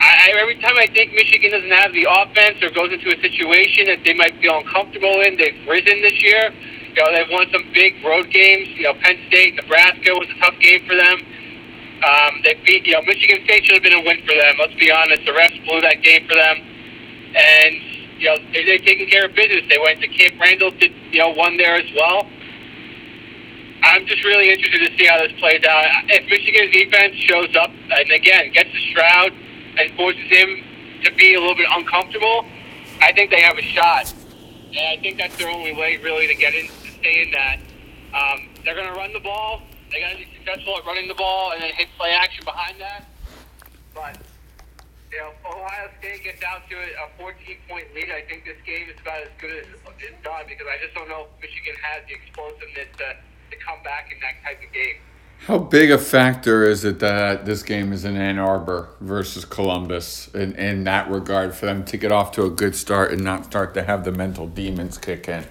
I, 0.00 0.32
every 0.40 0.56
time 0.60 0.76
I 0.76 0.86
think 0.86 1.12
Michigan 1.12 1.50
doesn't 1.50 1.70
have 1.70 1.92
the 1.92 2.06
offense 2.08 2.62
or 2.62 2.70
goes 2.70 2.92
into 2.92 3.12
a 3.12 3.18
situation 3.20 3.86
that 3.86 4.00
they 4.04 4.14
might 4.14 4.38
feel 4.40 4.58
uncomfortable 4.58 5.20
in, 5.20 5.36
they've 5.36 5.60
risen 5.68 6.00
this 6.02 6.22
year. 6.22 6.52
You 6.94 7.02
know, 7.02 7.12
they've 7.12 7.30
won 7.30 7.46
some 7.52 7.64
big 7.72 8.02
road 8.04 8.30
games. 8.30 8.68
You 8.76 8.90
know, 8.90 8.94
Penn 8.94 9.18
State, 9.28 9.54
Nebraska 9.56 10.10
was 10.14 10.28
a 10.30 10.38
tough 10.40 10.58
game 10.60 10.80
for 10.86 10.96
them. 10.96 11.18
Um, 12.00 12.40
they 12.44 12.54
beat, 12.64 12.86
you 12.86 12.94
know, 12.94 13.02
Michigan 13.02 13.44
State 13.44 13.64
should 13.66 13.76
have 13.76 13.84
been 13.84 13.94
a 13.94 14.00
win 14.00 14.24
for 14.24 14.34
them. 14.34 14.56
Let's 14.58 14.74
be 14.80 14.90
honest, 14.90 15.20
the 15.26 15.32
refs 15.32 15.64
blew 15.68 15.80
that 15.82 16.00
game 16.02 16.26
for 16.26 16.34
them, 16.34 16.56
and 17.36 17.89
you 18.20 18.26
know 18.28 18.36
they, 18.52 18.64
they're 18.64 18.78
taking 18.78 19.08
care 19.08 19.26
of 19.26 19.34
business. 19.34 19.64
They 19.68 19.78
went 19.78 20.00
to 20.00 20.08
Camp 20.08 20.40
Randall, 20.40 20.70
did 20.70 20.92
you 21.10 21.18
know, 21.18 21.30
won 21.30 21.56
there 21.56 21.76
as 21.76 21.90
well. 21.96 22.28
I'm 23.82 24.06
just 24.06 24.22
really 24.24 24.50
interested 24.50 24.90
to 24.90 24.98
see 24.98 25.06
how 25.06 25.18
this 25.18 25.32
plays 25.40 25.64
out. 25.64 25.84
If 26.08 26.28
Michigan's 26.28 26.72
defense 26.72 27.16
shows 27.16 27.56
up 27.56 27.70
and 27.70 28.10
again 28.10 28.52
gets 28.52 28.70
the 28.70 28.80
Stroud 28.92 29.32
and 29.78 29.90
forces 29.96 30.28
him 30.28 30.62
to 31.04 31.14
be 31.14 31.34
a 31.34 31.40
little 31.40 31.56
bit 31.56 31.68
uncomfortable, 31.72 32.44
I 33.00 33.12
think 33.12 33.30
they 33.30 33.40
have 33.40 33.56
a 33.56 33.62
shot. 33.62 34.12
And 34.68 34.98
I 34.98 35.00
think 35.00 35.16
that's 35.16 35.36
their 35.36 35.50
only 35.50 35.72
way, 35.72 35.96
really, 35.96 36.26
to 36.28 36.34
get 36.34 36.54
in, 36.54 36.66
to 36.68 36.90
stay 37.00 37.22
in 37.22 37.30
that. 37.32 37.58
Um, 38.14 38.48
they're 38.64 38.74
going 38.74 38.86
to 38.86 38.94
run 38.94 39.12
the 39.12 39.20
ball. 39.20 39.62
They 39.90 40.00
got 40.00 40.12
to 40.12 40.18
be 40.18 40.28
successful 40.36 40.76
at 40.76 40.84
running 40.84 41.08
the 41.08 41.14
ball 41.14 41.52
and 41.52 41.62
then 41.62 41.72
hit 41.72 41.88
play 41.96 42.10
action 42.10 42.44
behind 42.44 42.80
that. 42.80 43.06
But 43.94 44.18
you 45.12 45.18
know, 45.18 45.32
Ohio 45.44 45.90
State 45.98 46.22
gets 46.22 46.42
out 46.44 46.68
to 46.70 46.76
a 46.76 47.08
14 47.18 47.56
point 47.68 47.86
lead. 47.94 48.10
I 48.10 48.22
think 48.22 48.44
this 48.44 48.56
game 48.64 48.88
is 48.88 49.00
about 49.00 49.22
as 49.22 49.28
good 49.40 49.50
as 49.50 49.66
it's 49.98 50.22
done 50.22 50.44
because 50.48 50.66
I 50.70 50.82
just 50.82 50.94
don't 50.94 51.08
know 51.08 51.26
if 51.26 51.42
Michigan 51.42 51.74
has 51.82 52.02
the 52.06 52.14
explosiveness 52.14 52.88
to, 52.98 53.16
to 53.50 53.56
come 53.64 53.82
back 53.82 54.12
in 54.12 54.20
that 54.20 54.42
type 54.44 54.62
of 54.62 54.72
game. 54.72 54.96
How 55.46 55.58
big 55.58 55.90
a 55.90 55.98
factor 55.98 56.64
is 56.64 56.84
it 56.84 56.98
that 56.98 57.46
this 57.46 57.62
game 57.62 57.92
is 57.92 58.04
in 58.04 58.16
Ann 58.16 58.38
Arbor 58.38 58.90
versus 59.00 59.44
Columbus 59.44 60.28
in, 60.34 60.54
in 60.56 60.84
that 60.84 61.10
regard 61.10 61.54
for 61.54 61.66
them 61.66 61.84
to 61.86 61.96
get 61.96 62.12
off 62.12 62.32
to 62.32 62.44
a 62.44 62.50
good 62.50 62.76
start 62.76 63.10
and 63.10 63.24
not 63.24 63.46
start 63.46 63.72
to 63.74 63.82
have 63.82 64.04
the 64.04 64.12
mental 64.12 64.46
demons 64.46 64.98
kick 64.98 65.28
in? 65.28 65.46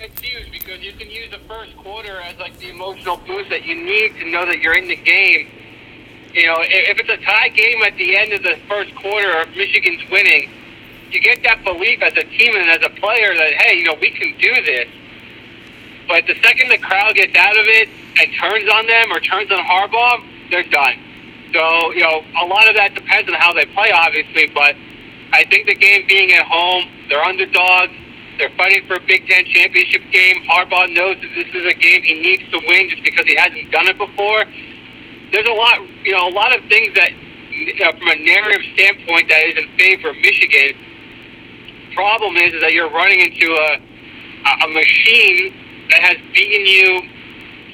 It's 0.00 0.20
huge 0.20 0.50
because 0.50 0.80
you 0.80 0.92
can 0.92 1.08
use 1.10 1.30
the 1.30 1.38
first 1.48 1.76
quarter 1.76 2.20
as 2.20 2.36
like 2.38 2.58
the 2.58 2.70
emotional 2.70 3.18
boost 3.18 3.50
that 3.50 3.64
you 3.64 3.76
need 3.76 4.14
to 4.16 4.30
know 4.30 4.44
that 4.46 4.58
you're 4.60 4.76
in 4.76 4.88
the 4.88 4.96
game. 4.96 5.48
You 6.38 6.46
know, 6.46 6.62
if 6.62 7.00
it's 7.00 7.10
a 7.10 7.18
tie 7.26 7.48
game 7.48 7.82
at 7.82 7.96
the 7.96 8.16
end 8.16 8.32
of 8.32 8.44
the 8.44 8.54
first 8.68 8.94
quarter, 8.94 9.26
or 9.26 9.42
if 9.42 9.56
Michigan's 9.56 10.08
winning, 10.08 10.48
you 11.10 11.20
get 11.20 11.42
that 11.42 11.64
belief 11.64 12.00
as 12.00 12.12
a 12.12 12.22
team 12.22 12.54
and 12.54 12.70
as 12.70 12.78
a 12.86 12.94
player 13.00 13.34
that 13.34 13.54
hey, 13.58 13.74
you 13.78 13.84
know, 13.84 13.98
we 14.00 14.10
can 14.14 14.38
do 14.38 14.54
this. 14.62 14.86
But 16.06 16.30
the 16.30 16.38
second 16.40 16.70
the 16.70 16.78
crowd 16.78 17.16
gets 17.16 17.34
out 17.34 17.58
of 17.58 17.66
it 17.66 17.88
and 18.22 18.30
turns 18.38 18.70
on 18.70 18.86
them 18.86 19.10
or 19.10 19.18
turns 19.18 19.50
on 19.50 19.58
Harbaugh, 19.58 20.22
they're 20.50 20.62
done. 20.70 20.94
So, 21.52 21.90
you 21.90 22.06
know, 22.06 22.22
a 22.40 22.46
lot 22.46 22.68
of 22.68 22.76
that 22.76 22.94
depends 22.94 23.28
on 23.28 23.34
how 23.34 23.52
they 23.52 23.66
play, 23.74 23.90
obviously, 23.90 24.46
but 24.54 24.76
I 25.32 25.42
think 25.50 25.66
the 25.66 25.74
game 25.74 26.06
being 26.06 26.30
at 26.32 26.46
home, 26.46 26.86
they're 27.08 27.22
underdogs. 27.22 27.92
They're 28.38 28.54
fighting 28.56 28.86
for 28.86 28.94
a 28.94 29.00
Big 29.00 29.26
Ten 29.26 29.44
championship 29.46 30.02
game. 30.12 30.36
Harbaugh 30.46 30.86
knows 30.94 31.18
that 31.18 31.30
this 31.34 31.50
is 31.50 31.66
a 31.66 31.74
game 31.74 32.02
he 32.04 32.14
needs 32.22 32.46
to 32.52 32.62
win 32.68 32.88
just 32.90 33.02
because 33.02 33.26
he 33.26 33.34
hasn't 33.34 33.72
done 33.72 33.88
it 33.88 33.98
before. 33.98 34.44
There's 35.32 35.48
a 35.48 35.52
lot, 35.52 35.78
you 36.04 36.12
know, 36.12 36.28
a 36.28 36.34
lot 36.34 36.56
of 36.56 36.64
things 36.68 36.94
that, 36.94 37.10
know, 37.80 37.92
from 37.92 38.08
a 38.08 38.16
narrative 38.16 38.62
standpoint, 38.74 39.28
that 39.28 39.44
is 39.44 39.56
in 39.58 39.68
favor 39.76 40.10
of 40.10 40.16
Michigan. 40.16 40.74
Problem 41.94 42.36
is, 42.36 42.54
is 42.54 42.60
that 42.62 42.72
you're 42.72 42.90
running 42.90 43.20
into 43.20 43.52
a 43.52 43.78
a 44.62 44.68
machine 44.68 45.52
that 45.90 46.00
has 46.00 46.16
beaten 46.32 46.64
you 46.64 47.02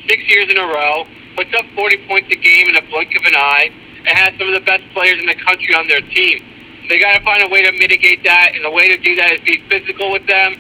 six 0.09 0.23
years 0.29 0.51
in 0.51 0.59
a 0.59 0.67
row, 0.67 1.05
puts 1.37 1.53
up 1.55 1.65
40 1.75 2.07
points 2.09 2.29
a 2.33 2.37
game 2.37 2.69
in 2.69 2.77
a 2.77 2.83
blink 2.91 3.15
of 3.15 3.23
an 3.25 3.37
eye, 3.37 3.71
and 4.07 4.09
has 4.09 4.35
some 4.39 4.49
of 4.49 4.55
the 4.55 4.65
best 4.65 4.83
players 4.93 5.19
in 5.21 5.27
the 5.27 5.39
country 5.45 5.75
on 5.75 5.89
their 5.89 6.01
team. 6.01 6.41
They 6.89 6.99
got 6.99 7.17
to 7.17 7.25
find 7.25 7.43
a 7.43 7.49
way 7.49 7.63
to 7.63 7.73
mitigate 7.73 8.25
that, 8.25 8.53
and 8.55 8.65
the 8.65 8.71
way 8.71 8.89
to 8.89 8.97
do 8.97 9.15
that 9.17 9.33
is 9.33 9.41
be 9.41 9.63
physical 9.69 10.13
with 10.13 10.27
them, 10.27 10.55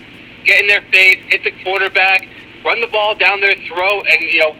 get 0.44 0.60
in 0.60 0.68
their 0.68 0.82
face, 0.92 1.18
hit 1.28 1.44
the 1.44 1.52
quarterback, 1.62 2.26
run 2.64 2.80
the 2.80 2.86
ball 2.88 3.14
down 3.14 3.40
their 3.40 3.56
throat, 3.68 4.04
and 4.08 4.22
you 4.22 4.40
know 4.40 4.56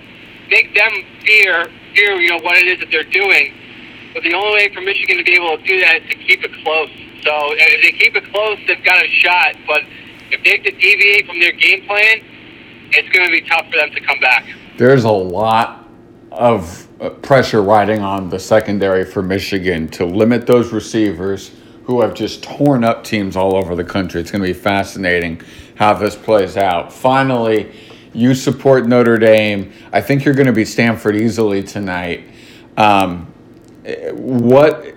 make 0.51 0.75
them 0.75 0.93
fear 1.25 1.71
fear 1.95 2.21
you 2.21 2.31
know 2.31 2.39
what 2.39 2.57
it 2.57 2.67
is 2.67 2.81
that 2.81 2.91
they're 2.91 3.05
doing. 3.05 3.55
But 4.15 4.23
the 4.23 4.35
only 4.35 4.53
way 4.55 4.75
for 4.75 4.81
Michigan 4.81 5.19
to 5.19 5.25
be 5.25 5.35
able 5.35 5.57
to 5.57 5.65
do 5.65 5.81
that 5.81 6.03
is 6.03 6.09
to 6.11 6.17
keep 6.17 6.45
it 6.45 6.53
close. 6.63 6.91
So 7.23 7.33
if 7.53 7.83
they 7.83 7.99
keep 7.99 8.15
it 8.15 8.31
close, 8.33 8.59
they've 8.69 8.85
got 8.85 9.03
a 9.03 9.09
shot. 9.09 9.57
But 9.67 9.83
if 10.31 10.45
they 10.45 10.51
have 10.57 10.65
to 10.65 10.71
deviate 10.71 11.27
from 11.27 11.41
their 11.41 11.53
game 11.53 11.85
plan, 11.87 12.23
it's 12.91 13.09
going 13.09 13.27
to 13.27 13.33
be 13.33 13.43
tough 13.49 13.67
for 13.71 13.79
them 13.79 13.91
to 13.91 14.01
come 14.01 14.21
back. 14.21 14.47
There's 14.77 15.05
a 15.05 15.11
lot 15.11 15.89
of 16.31 16.89
uh, 17.01 17.11
pressure 17.11 17.63
riding 17.63 18.01
on 18.01 18.29
the 18.29 18.39
secondary 18.39 19.05
for 19.05 19.23
Michigan 19.23 19.89
to 19.89 20.05
limit 20.05 20.47
those 20.47 20.73
receivers 20.73 21.53
who 21.85 22.01
have 22.01 22.15
just 22.15 22.43
torn 22.43 22.83
up 22.85 23.05
teams 23.05 23.37
all 23.37 23.57
over 23.57 23.75
the 23.75 23.85
country. 23.85 24.21
It's 24.21 24.31
going 24.31 24.43
to 24.43 24.49
be 24.49 24.59
fascinating 24.59 25.41
how 25.77 25.95
this 25.95 26.17
plays 26.17 26.57
out. 26.57 26.93
Finally, 26.93 27.73
you 28.15 28.35
support 28.35 28.87
Notre 28.87 29.19
Dame. 29.19 29.73
I 29.93 30.01
think 30.01 30.25
you're 30.25 30.35
going 30.35 30.47
to 30.47 30.53
beat 30.53 30.69
Stanford 30.69 31.17
easily 31.17 31.63
tonight. 31.63 32.25
Um, 32.77 33.27
what 34.13 34.95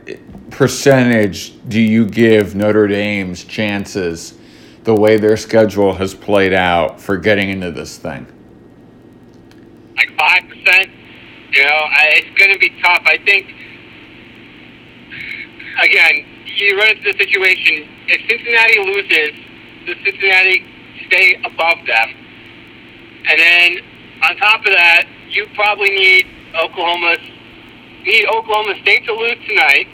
percentage 0.52 1.54
do 1.68 1.82
you 1.82 2.06
give 2.06 2.56
Notre 2.56 2.88
Dame's 2.88 3.44
chances 3.44 4.38
the 4.84 4.96
way 4.96 5.18
their 5.18 5.36
schedule 5.36 5.94
has 5.96 6.14
played 6.14 6.54
out 6.54 7.02
for 7.02 7.18
getting 7.18 7.50
into 7.50 7.72
this 7.72 7.98
thing? 7.98 8.26
Like 9.98 10.18
five 10.18 10.48
percent. 10.48 10.92
You 11.52 11.64
know, 11.64 11.70
I, 11.70 12.14
it's 12.16 12.40
going 12.40 12.54
to 12.54 12.60
be 12.60 12.70
tough. 12.82 13.02
I 13.06 13.18
think. 13.26 13.54
Again, 15.84 16.26
you 16.46 16.78
run 16.78 16.90
into 16.98 17.12
the 17.12 17.18
situation. 17.18 17.88
If 18.08 18.22
Cincinnati 18.30 18.80
loses, 18.80 19.40
does 19.86 19.98
Cincinnati 20.06 20.66
stay 21.08 21.36
above 21.44 21.86
them? 21.86 22.27
And 23.30 23.40
then 23.40 23.78
on 24.24 24.38
top 24.38 24.60
of 24.66 24.72
that, 24.72 25.06
you 25.30 25.48
probably 25.56 25.90
need 25.90 26.26
Oklahoma 26.56 27.16
need 28.08 28.26
Oklahoma 28.28 28.74
State 28.82 29.04
to 29.06 29.14
lose 29.14 29.38
tonight, 29.48 29.88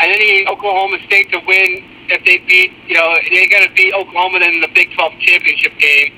and 0.00 0.10
then 0.10 0.18
you 0.20 0.42
need 0.42 0.48
Oklahoma 0.48 0.98
State 1.06 1.30
to 1.30 1.38
win 1.46 1.84
if 2.10 2.20
they 2.26 2.38
beat, 2.44 2.72
you 2.86 2.94
know, 2.94 3.16
they 3.30 3.46
got 3.48 3.62
to 3.64 3.72
beat 3.72 3.94
Oklahoma 3.94 4.38
in 4.44 4.60
the 4.60 4.68
Big 4.74 4.92
12 4.92 5.12
championship 5.20 5.72
game. 5.78 6.12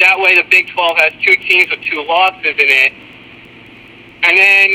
That 0.00 0.18
way, 0.18 0.36
the 0.36 0.44
Big 0.50 0.68
12 0.68 0.96
has 0.98 1.12
two 1.24 1.36
teams 1.48 1.70
with 1.70 1.80
two 1.86 2.02
losses 2.02 2.56
in 2.58 2.68
it. 2.68 2.92
And 4.22 4.36
then, 4.36 4.68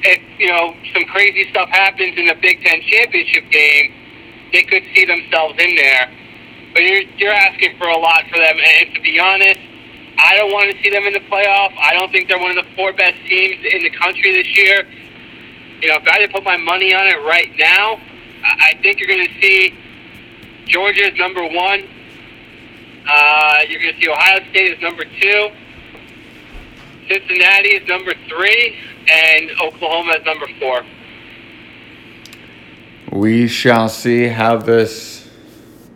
if 0.00 0.20
you 0.38 0.48
know 0.48 0.72
some 0.94 1.04
crazy 1.10 1.50
stuff 1.50 1.68
happens 1.68 2.16
in 2.16 2.26
the 2.26 2.36
Big 2.40 2.62
Ten 2.62 2.80
championship 2.86 3.50
game, 3.50 3.92
they 4.52 4.62
could 4.62 4.84
see 4.94 5.04
themselves 5.04 5.58
in 5.58 5.74
there. 5.74 6.08
But 6.72 6.82
you're 6.82 7.02
you're 7.18 7.34
asking 7.34 7.76
for 7.76 7.88
a 7.88 7.98
lot 7.98 8.24
for 8.30 8.38
them, 8.38 8.56
and 8.56 8.94
to 8.94 9.00
be 9.00 9.18
honest, 9.18 9.60
I 10.18 10.36
don't 10.36 10.52
want 10.52 10.74
to 10.74 10.82
see 10.82 10.90
them 10.90 11.04
in 11.04 11.12
the 11.12 11.20
playoff. 11.20 11.72
I 11.78 11.94
don't 11.94 12.10
think 12.10 12.28
they're 12.28 12.40
one 12.40 12.50
of 12.50 12.64
the 12.64 12.68
four 12.74 12.92
best 12.92 13.14
teams 13.28 13.64
in 13.72 13.82
the 13.82 13.90
country 13.90 14.32
this 14.32 14.56
year. 14.56 14.84
You 15.80 15.88
know, 15.88 15.94
if 15.94 16.08
I 16.08 16.18
had 16.18 16.26
to 16.26 16.32
put 16.32 16.42
my 16.42 16.56
money 16.56 16.92
on 16.92 17.06
it 17.06 17.22
right 17.24 17.50
now, 17.56 18.00
I 18.42 18.74
think 18.82 18.98
you're 18.98 19.08
going 19.08 19.26
to 19.26 19.40
see 19.40 19.74
Georgia 20.66 21.12
is 21.12 21.18
number 21.18 21.42
one. 21.46 21.84
Uh, 23.08 23.58
you're 23.68 23.80
going 23.80 23.94
to 23.94 24.00
see 24.00 24.10
Ohio 24.10 24.40
State 24.50 24.72
is 24.72 24.82
number 24.82 25.04
two. 25.04 25.50
Cincinnati 27.08 27.68
is 27.68 27.88
number 27.88 28.12
three, 28.28 28.76
and 29.08 29.50
Oklahoma 29.62 30.14
is 30.14 30.24
number 30.26 30.46
four. 30.58 30.82
We 33.12 33.46
shall 33.46 33.88
see 33.88 34.26
how 34.26 34.56
this 34.56 35.30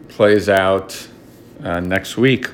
plays 0.08 0.48
out 0.48 1.08
uh, 1.62 1.80
next 1.80 2.16
week 2.16 2.46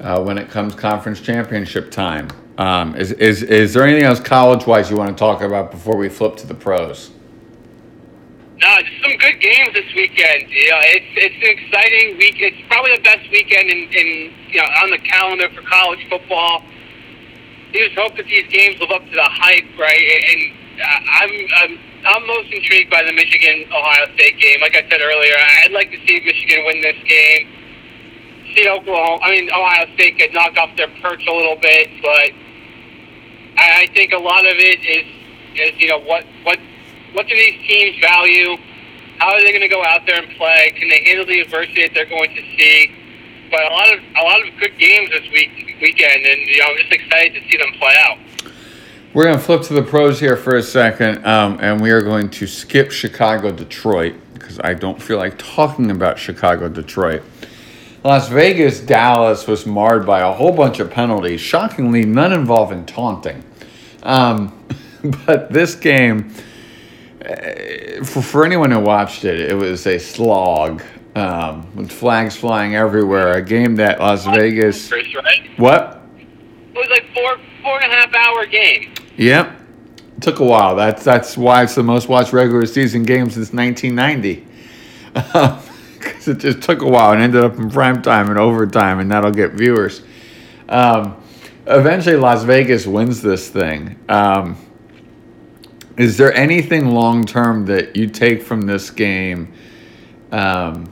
uh, 0.00 0.22
when 0.22 0.38
it 0.38 0.48
comes 0.48 0.74
conference 0.74 1.20
championship 1.20 1.90
time. 1.90 2.28
Um, 2.58 2.94
is, 2.96 3.12
is, 3.12 3.42
is 3.42 3.72
there 3.72 3.84
anything 3.84 4.04
else 4.04 4.20
college 4.20 4.66
wise 4.66 4.90
you 4.90 4.96
want 4.96 5.10
to 5.10 5.16
talk 5.16 5.40
about 5.40 5.70
before 5.70 5.96
we 5.96 6.08
flip 6.08 6.36
to 6.36 6.46
the 6.46 6.54
pros? 6.54 7.10
No, 8.60 8.68
just 8.82 9.02
some 9.02 9.16
good 9.16 9.40
games 9.40 9.72
this 9.72 9.88
weekend. 9.96 10.50
You 10.50 10.68
know, 10.68 10.80
it's 10.92 11.12
it's 11.16 11.40
an 11.40 11.48
exciting 11.48 12.18
week. 12.18 12.36
It's 12.36 12.60
probably 12.68 12.94
the 12.96 13.02
best 13.02 13.24
weekend 13.30 13.70
in, 13.70 13.88
in 13.88 14.34
you 14.52 14.60
know 14.60 14.68
on 14.84 14.90
the 14.90 14.98
calendar 14.98 15.48
for 15.56 15.62
college 15.62 16.04
football. 16.10 16.62
You 17.72 17.88
just 17.88 17.96
hope 17.96 18.16
that 18.16 18.26
these 18.26 18.46
games 18.52 18.78
live 18.78 18.90
up 18.90 19.04
to 19.08 19.14
the 19.16 19.30
hype, 19.32 19.64
right? 19.80 20.04
And 20.28 20.52
I'm 20.84 21.32
I'm 21.56 21.72
I'm 22.04 22.26
most 22.26 22.52
intrigued 22.52 22.90
by 22.90 23.02
the 23.02 23.12
Michigan 23.12 23.64
Ohio 23.72 24.12
State 24.12 24.36
game. 24.38 24.60
Like 24.60 24.76
I 24.76 24.84
said 24.90 25.00
earlier, 25.00 25.36
I'd 25.64 25.72
like 25.72 25.90
to 25.92 25.98
see 26.04 26.20
Michigan 26.20 26.64
win 26.66 26.82
this 26.82 27.00
game. 27.08 27.48
See 28.54 28.68
Oklahoma, 28.68 29.22
I 29.22 29.30
mean 29.30 29.50
Ohio 29.50 29.86
State 29.94 30.18
get 30.18 30.32
knocked 30.32 30.58
off 30.58 30.76
their 30.76 30.88
perch 31.02 31.26
a 31.26 31.32
little 31.32 31.56
bit, 31.56 31.88
but 32.02 32.30
I 33.56 33.86
think 33.94 34.12
a 34.12 34.18
lot 34.18 34.46
of 34.46 34.56
it 34.56 34.80
is 34.84 35.06
is 35.54 35.80
you 35.80 35.88
know 35.88 36.00
what 36.00 36.24
what 36.42 36.58
what 37.12 37.26
do 37.26 37.34
these 37.34 37.66
teams 37.66 38.00
value? 38.00 38.56
How 39.18 39.34
are 39.34 39.40
they 39.40 39.50
going 39.50 39.60
to 39.60 39.68
go 39.68 39.84
out 39.84 40.06
there 40.06 40.22
and 40.22 40.30
play? 40.36 40.72
Can 40.76 40.88
they 40.88 41.04
handle 41.04 41.26
the 41.26 41.40
adversity 41.40 41.82
that 41.82 41.90
they're 41.94 42.08
going 42.08 42.30
to 42.34 42.42
see? 42.56 42.90
But 43.50 43.60
a 43.70 43.74
lot 43.74 43.92
of 43.92 44.00
a 44.16 44.22
lot 44.22 44.46
of 44.46 44.58
good 44.58 44.78
games 44.78 45.10
this 45.10 45.28
week 45.32 45.76
weekend, 45.80 46.24
and 46.24 46.40
you 46.46 46.58
know 46.58 46.66
I'm 46.70 46.76
just 46.78 46.92
excited 46.92 47.34
to 47.34 47.50
see 47.50 47.56
them 47.58 47.72
play 47.78 47.94
out. 48.08 48.18
We're 49.12 49.24
going 49.24 49.36
to 49.36 49.42
flip 49.42 49.62
to 49.62 49.74
the 49.74 49.82
pros 49.82 50.20
here 50.20 50.36
for 50.36 50.56
a 50.56 50.62
second, 50.62 51.26
um, 51.26 51.58
and 51.60 51.80
we 51.80 51.90
are 51.90 52.00
going 52.00 52.30
to 52.30 52.46
skip 52.46 52.92
Chicago 52.92 53.50
Detroit 53.50 54.14
because 54.34 54.60
I 54.60 54.74
don't 54.74 55.02
feel 55.02 55.18
like 55.18 55.36
talking 55.36 55.90
about 55.90 56.16
Chicago 56.16 56.68
Detroit. 56.68 57.22
Las 58.02 58.28
Vegas 58.28 58.80
Dallas 58.80 59.46
was 59.46 59.66
marred 59.66 60.06
by 60.06 60.20
a 60.20 60.32
whole 60.32 60.52
bunch 60.52 60.80
of 60.80 60.90
penalties, 60.90 61.40
shockingly, 61.40 62.04
none 62.04 62.32
involving 62.32 62.86
taunting. 62.86 63.44
Um, 64.02 64.56
but 65.26 65.52
this 65.52 65.74
game 65.74 66.32
for, 68.04 68.22
for 68.22 68.44
anyone 68.44 68.70
who 68.70 68.80
watched 68.80 69.24
it, 69.24 69.40
it 69.40 69.54
was 69.54 69.86
a 69.86 69.98
slog 69.98 70.82
um, 71.14 71.66
with 71.74 71.90
flags 71.90 72.36
flying 72.36 72.74
everywhere. 72.74 73.34
A 73.34 73.42
game 73.42 73.76
that 73.76 74.00
Las 74.00 74.24
Vegas. 74.26 74.90
Right? 74.90 75.50
What? 75.58 76.02
It 76.18 76.76
was 76.76 76.88
like 76.88 77.06
four 77.14 77.38
four 77.62 77.82
and 77.82 77.92
a 77.92 77.96
half 77.96 78.14
hour 78.14 78.46
game. 78.46 78.94
Yep. 79.16 79.60
It 80.16 80.22
took 80.22 80.40
a 80.40 80.44
while. 80.44 80.74
That's 80.74 81.04
that's 81.04 81.36
why 81.36 81.62
it's 81.62 81.74
the 81.74 81.82
most 81.82 82.08
watched 82.08 82.32
regular 82.32 82.66
season 82.66 83.02
game 83.02 83.30
since 83.30 83.52
1990. 83.52 84.46
Because 86.00 86.28
it 86.28 86.38
just 86.38 86.62
took 86.62 86.82
a 86.82 86.88
while 86.88 87.12
and 87.12 87.22
ended 87.22 87.44
up 87.44 87.56
in 87.58 87.70
prime 87.70 88.00
time 88.02 88.30
and 88.30 88.38
overtime, 88.38 89.00
and 89.00 89.10
that'll 89.10 89.30
get 89.30 89.52
viewers. 89.52 90.02
Um, 90.68 91.22
eventually, 91.66 92.16
Las 92.16 92.42
Vegas 92.44 92.86
wins 92.86 93.20
this 93.20 93.48
thing. 93.48 93.98
Um, 94.08 94.56
is 95.96 96.16
there 96.16 96.32
anything 96.32 96.90
long 96.90 97.26
term 97.26 97.66
that 97.66 97.96
you 97.96 98.06
take 98.06 98.42
from 98.42 98.62
this 98.62 98.88
game 98.88 99.52
um, 100.32 100.90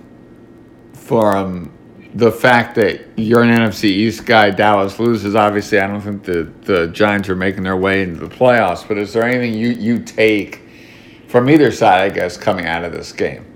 from 0.92 1.72
the 2.14 2.30
fact 2.30 2.74
that 2.74 3.06
you're 3.16 3.42
an 3.42 3.48
NFC 3.48 3.84
East 3.84 4.26
guy, 4.26 4.50
Dallas 4.50 4.98
loses? 4.98 5.34
Obviously, 5.34 5.78
I 5.78 5.86
don't 5.86 6.02
think 6.02 6.24
the, 6.24 6.52
the 6.62 6.88
Giants 6.88 7.28
are 7.30 7.36
making 7.36 7.62
their 7.62 7.76
way 7.76 8.02
into 8.02 8.20
the 8.20 8.34
playoffs, 8.34 8.86
but 8.86 8.98
is 8.98 9.14
there 9.14 9.22
anything 9.22 9.54
you, 9.54 9.68
you 9.68 10.02
take 10.02 10.62
from 11.28 11.48
either 11.48 11.70
side, 11.70 12.10
I 12.10 12.14
guess, 12.14 12.36
coming 12.36 12.66
out 12.66 12.84
of 12.84 12.92
this 12.92 13.12
game? 13.12 13.46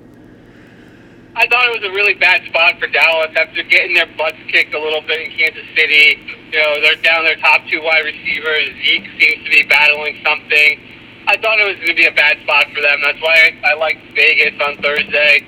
I 1.34 1.46
thought 1.48 1.64
it 1.64 1.80
was 1.80 1.88
a 1.88 1.94
really 1.96 2.12
bad 2.14 2.44
spot 2.44 2.76
for 2.78 2.86
Dallas 2.88 3.32
after 3.36 3.62
getting 3.64 3.94
their 3.94 4.08
butts 4.18 4.36
kicked 4.48 4.74
a 4.74 4.78
little 4.78 5.00
bit 5.00 5.16
in 5.24 5.30
Kansas 5.32 5.64
City. 5.74 6.20
You 6.52 6.58
know, 6.60 6.76
they're 6.82 7.00
down 7.00 7.24
their 7.24 7.40
top 7.40 7.64
two 7.70 7.80
wide 7.82 8.04
receivers. 8.04 8.68
Zeke 8.84 9.08
seems 9.16 9.44
to 9.44 9.50
be 9.50 9.64
battling 9.64 10.20
something. 10.22 10.80
I 11.26 11.38
thought 11.40 11.56
it 11.58 11.64
was 11.64 11.76
going 11.76 11.96
to 11.96 11.96
be 11.96 12.04
a 12.04 12.12
bad 12.12 12.36
spot 12.42 12.66
for 12.74 12.82
them. 12.82 13.00
That's 13.00 13.20
why 13.22 13.56
I, 13.64 13.72
I 13.72 13.74
liked 13.74 14.04
Vegas 14.14 14.60
on 14.60 14.76
Thursday. 14.82 15.46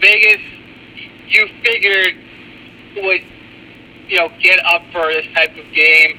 Vegas, 0.00 0.40
you 1.28 1.48
figured 1.62 2.16
would 2.96 3.20
you 4.08 4.16
know 4.16 4.30
get 4.40 4.64
up 4.64 4.82
for 4.90 5.12
this 5.12 5.26
type 5.34 5.52
of 5.52 5.68
game, 5.74 6.16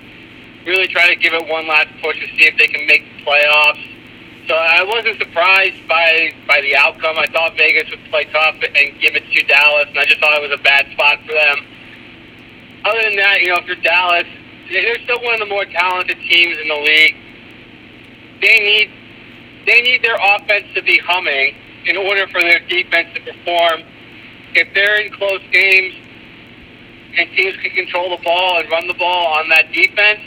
really 0.65 0.87
try 0.87 1.07
to 1.09 1.15
give 1.15 1.33
it 1.33 1.47
one 1.49 1.67
last 1.67 1.89
push 2.03 2.19
to 2.19 2.27
see 2.37 2.45
if 2.45 2.57
they 2.57 2.67
can 2.67 2.85
make 2.85 3.01
the 3.01 3.23
playoffs. 3.25 3.96
So 4.47 4.55
I 4.55 4.83
wasn't 4.83 5.19
surprised 5.19 5.87
by 5.89 6.33
by 6.47 6.61
the 6.61 6.75
outcome. 6.75 7.19
I 7.19 7.27
thought 7.27 7.57
Vegas 7.57 7.89
would 7.91 8.03
play 8.09 8.23
tough 8.31 8.55
and 8.55 8.99
give 9.01 9.15
it 9.15 9.23
to 9.29 9.43
Dallas, 9.43 9.87
and 9.89 9.99
I 9.99 10.05
just 10.05 10.21
thought 10.21 10.33
it 10.35 10.49
was 10.49 10.57
a 10.57 10.63
bad 10.63 10.87
spot 10.91 11.19
for 11.25 11.33
them. 11.33 11.65
Other 12.85 13.01
than 13.03 13.17
that, 13.17 13.41
you 13.41 13.49
know, 13.49 13.59
you're 13.67 13.75
Dallas, 13.83 14.25
they're 14.71 14.99
still 15.03 15.21
one 15.21 15.33
of 15.33 15.39
the 15.39 15.51
more 15.51 15.65
talented 15.65 16.17
teams 16.29 16.57
in 16.61 16.67
the 16.69 16.79
league. 16.79 17.15
They 18.41 18.59
need 18.59 18.89
they 19.65 19.81
need 19.81 20.01
their 20.01 20.15
offense 20.15 20.65
to 20.75 20.81
be 20.81 20.97
humming 20.99 21.55
in 21.85 21.97
order 21.97 22.25
for 22.27 22.39
their 22.39 22.59
defense 22.67 23.09
to 23.15 23.21
perform. 23.21 23.83
If 24.55 24.73
they're 24.73 25.01
in 25.01 25.11
close 25.11 25.41
games 25.51 25.93
and 27.17 27.29
teams 27.31 27.57
can 27.57 27.71
control 27.71 28.15
the 28.15 28.23
ball 28.23 28.59
and 28.59 28.71
run 28.71 28.87
the 28.87 28.93
ball 28.93 29.27
on 29.39 29.49
that 29.49 29.73
defense, 29.73 30.21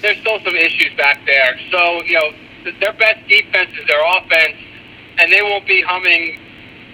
there's 0.00 0.16
still 0.18 0.40
some 0.44 0.56
issues 0.56 0.96
back 0.96 1.20
there. 1.26 1.60
So, 1.70 2.02
you 2.04 2.14
know, 2.14 2.32
their 2.80 2.92
best 2.94 3.26
defense 3.28 3.70
is 3.78 3.86
their 3.86 4.02
offense, 4.16 4.56
and 5.18 5.32
they 5.32 5.42
won't 5.42 5.66
be 5.66 5.82
humming, 5.82 6.38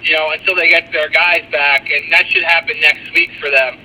you 0.03 0.13
know, 0.15 0.31
until 0.31 0.55
they 0.57 0.69
get 0.69 0.93
their 0.93 1.09
guys 1.09 1.45
back, 1.51 1.89
and 1.91 2.13
that 2.13 2.27
should 2.29 2.45
happen 2.45 2.79
next 2.81 3.13
week 3.15 3.31
for 3.41 3.51
them. 3.51 3.79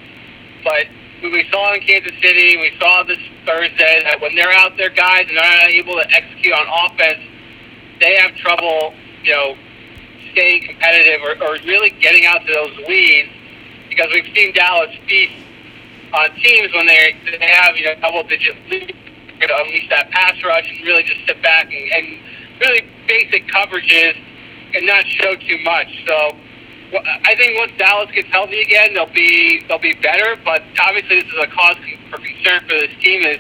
But 0.64 0.86
we 1.24 1.48
saw 1.52 1.74
in 1.74 1.82
Kansas 1.82 2.14
City, 2.22 2.58
we 2.58 2.72
saw 2.80 3.04
this 3.04 3.20
Thursday 3.46 4.02
that 4.04 4.22
when 4.22 4.36
they're 4.36 4.54
out 4.54 4.78
there, 4.78 4.90
guys, 4.90 5.26
and 5.28 5.38
they're 5.38 5.58
not 5.58 5.70
able 5.70 5.96
to 5.96 6.08
execute 6.12 6.54
on 6.54 6.66
offense, 6.86 7.22
they 8.00 8.16
have 8.16 8.36
trouble, 8.36 8.94
you 9.24 9.34
know, 9.34 9.56
staying 10.32 10.64
competitive 10.64 11.22
or, 11.22 11.34
or 11.44 11.54
really 11.66 11.92
getting 12.02 12.26
out 12.26 12.46
to 12.46 12.54
those 12.54 12.88
leads 12.88 13.30
because 13.90 14.08
we've 14.14 14.34
seen 14.34 14.54
Dallas 14.54 14.90
feast 15.08 15.34
on 16.14 16.30
teams 16.36 16.74
when 16.74 16.88
they 16.88 17.16
they 17.40 17.48
have 17.48 17.76
you 17.76 17.86
know 17.86 17.96
double 18.02 18.24
digit 18.24 18.56
leads 18.70 18.92
to 19.48 19.58
unleash 19.64 19.90
that 19.90 20.12
pass 20.12 20.36
rush 20.44 20.70
and 20.70 20.86
really 20.86 21.04
just 21.04 21.26
sit 21.28 21.42
back 21.42 21.72
and, 21.72 21.92
and 21.92 22.20
really 22.60 22.86
basic 23.08 23.48
coverages 23.48 24.16
and 24.74 24.86
not 24.86 25.06
show 25.08 25.36
too 25.36 25.58
much. 25.64 25.88
So 26.08 26.38
I 26.94 27.36
think 27.36 27.58
once 27.58 27.72
Dallas 27.78 28.12
gets 28.12 28.28
healthy 28.30 28.62
again, 28.62 28.94
they'll 28.94 29.14
be 29.14 29.64
they'll 29.68 29.80
be 29.80 29.94
better. 29.94 30.36
But 30.44 30.64
obviously, 30.80 31.22
this 31.22 31.32
is 31.32 31.40
a 31.40 31.48
cause 31.48 31.78
for 32.10 32.18
concern 32.18 32.62
for 32.68 32.76
this 32.76 32.92
team. 33.00 33.24
Is 33.24 33.40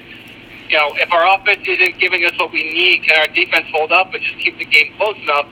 you 0.69 0.77
know 0.77 0.95
if 0.95 1.11
our 1.11 1.27
offense 1.35 1.67
isn't 1.67 1.99
giving 1.99 2.23
us 2.25 2.31
what 2.39 2.51
we 2.51 2.63
need, 2.63 3.03
can 3.03 3.19
our 3.19 3.27
defense 3.33 3.67
hold 3.71 3.91
up 3.91 4.13
and 4.13 4.23
just 4.23 4.37
keep 4.39 4.57
the 4.57 4.65
game 4.65 4.93
close 4.97 5.17
enough? 5.23 5.47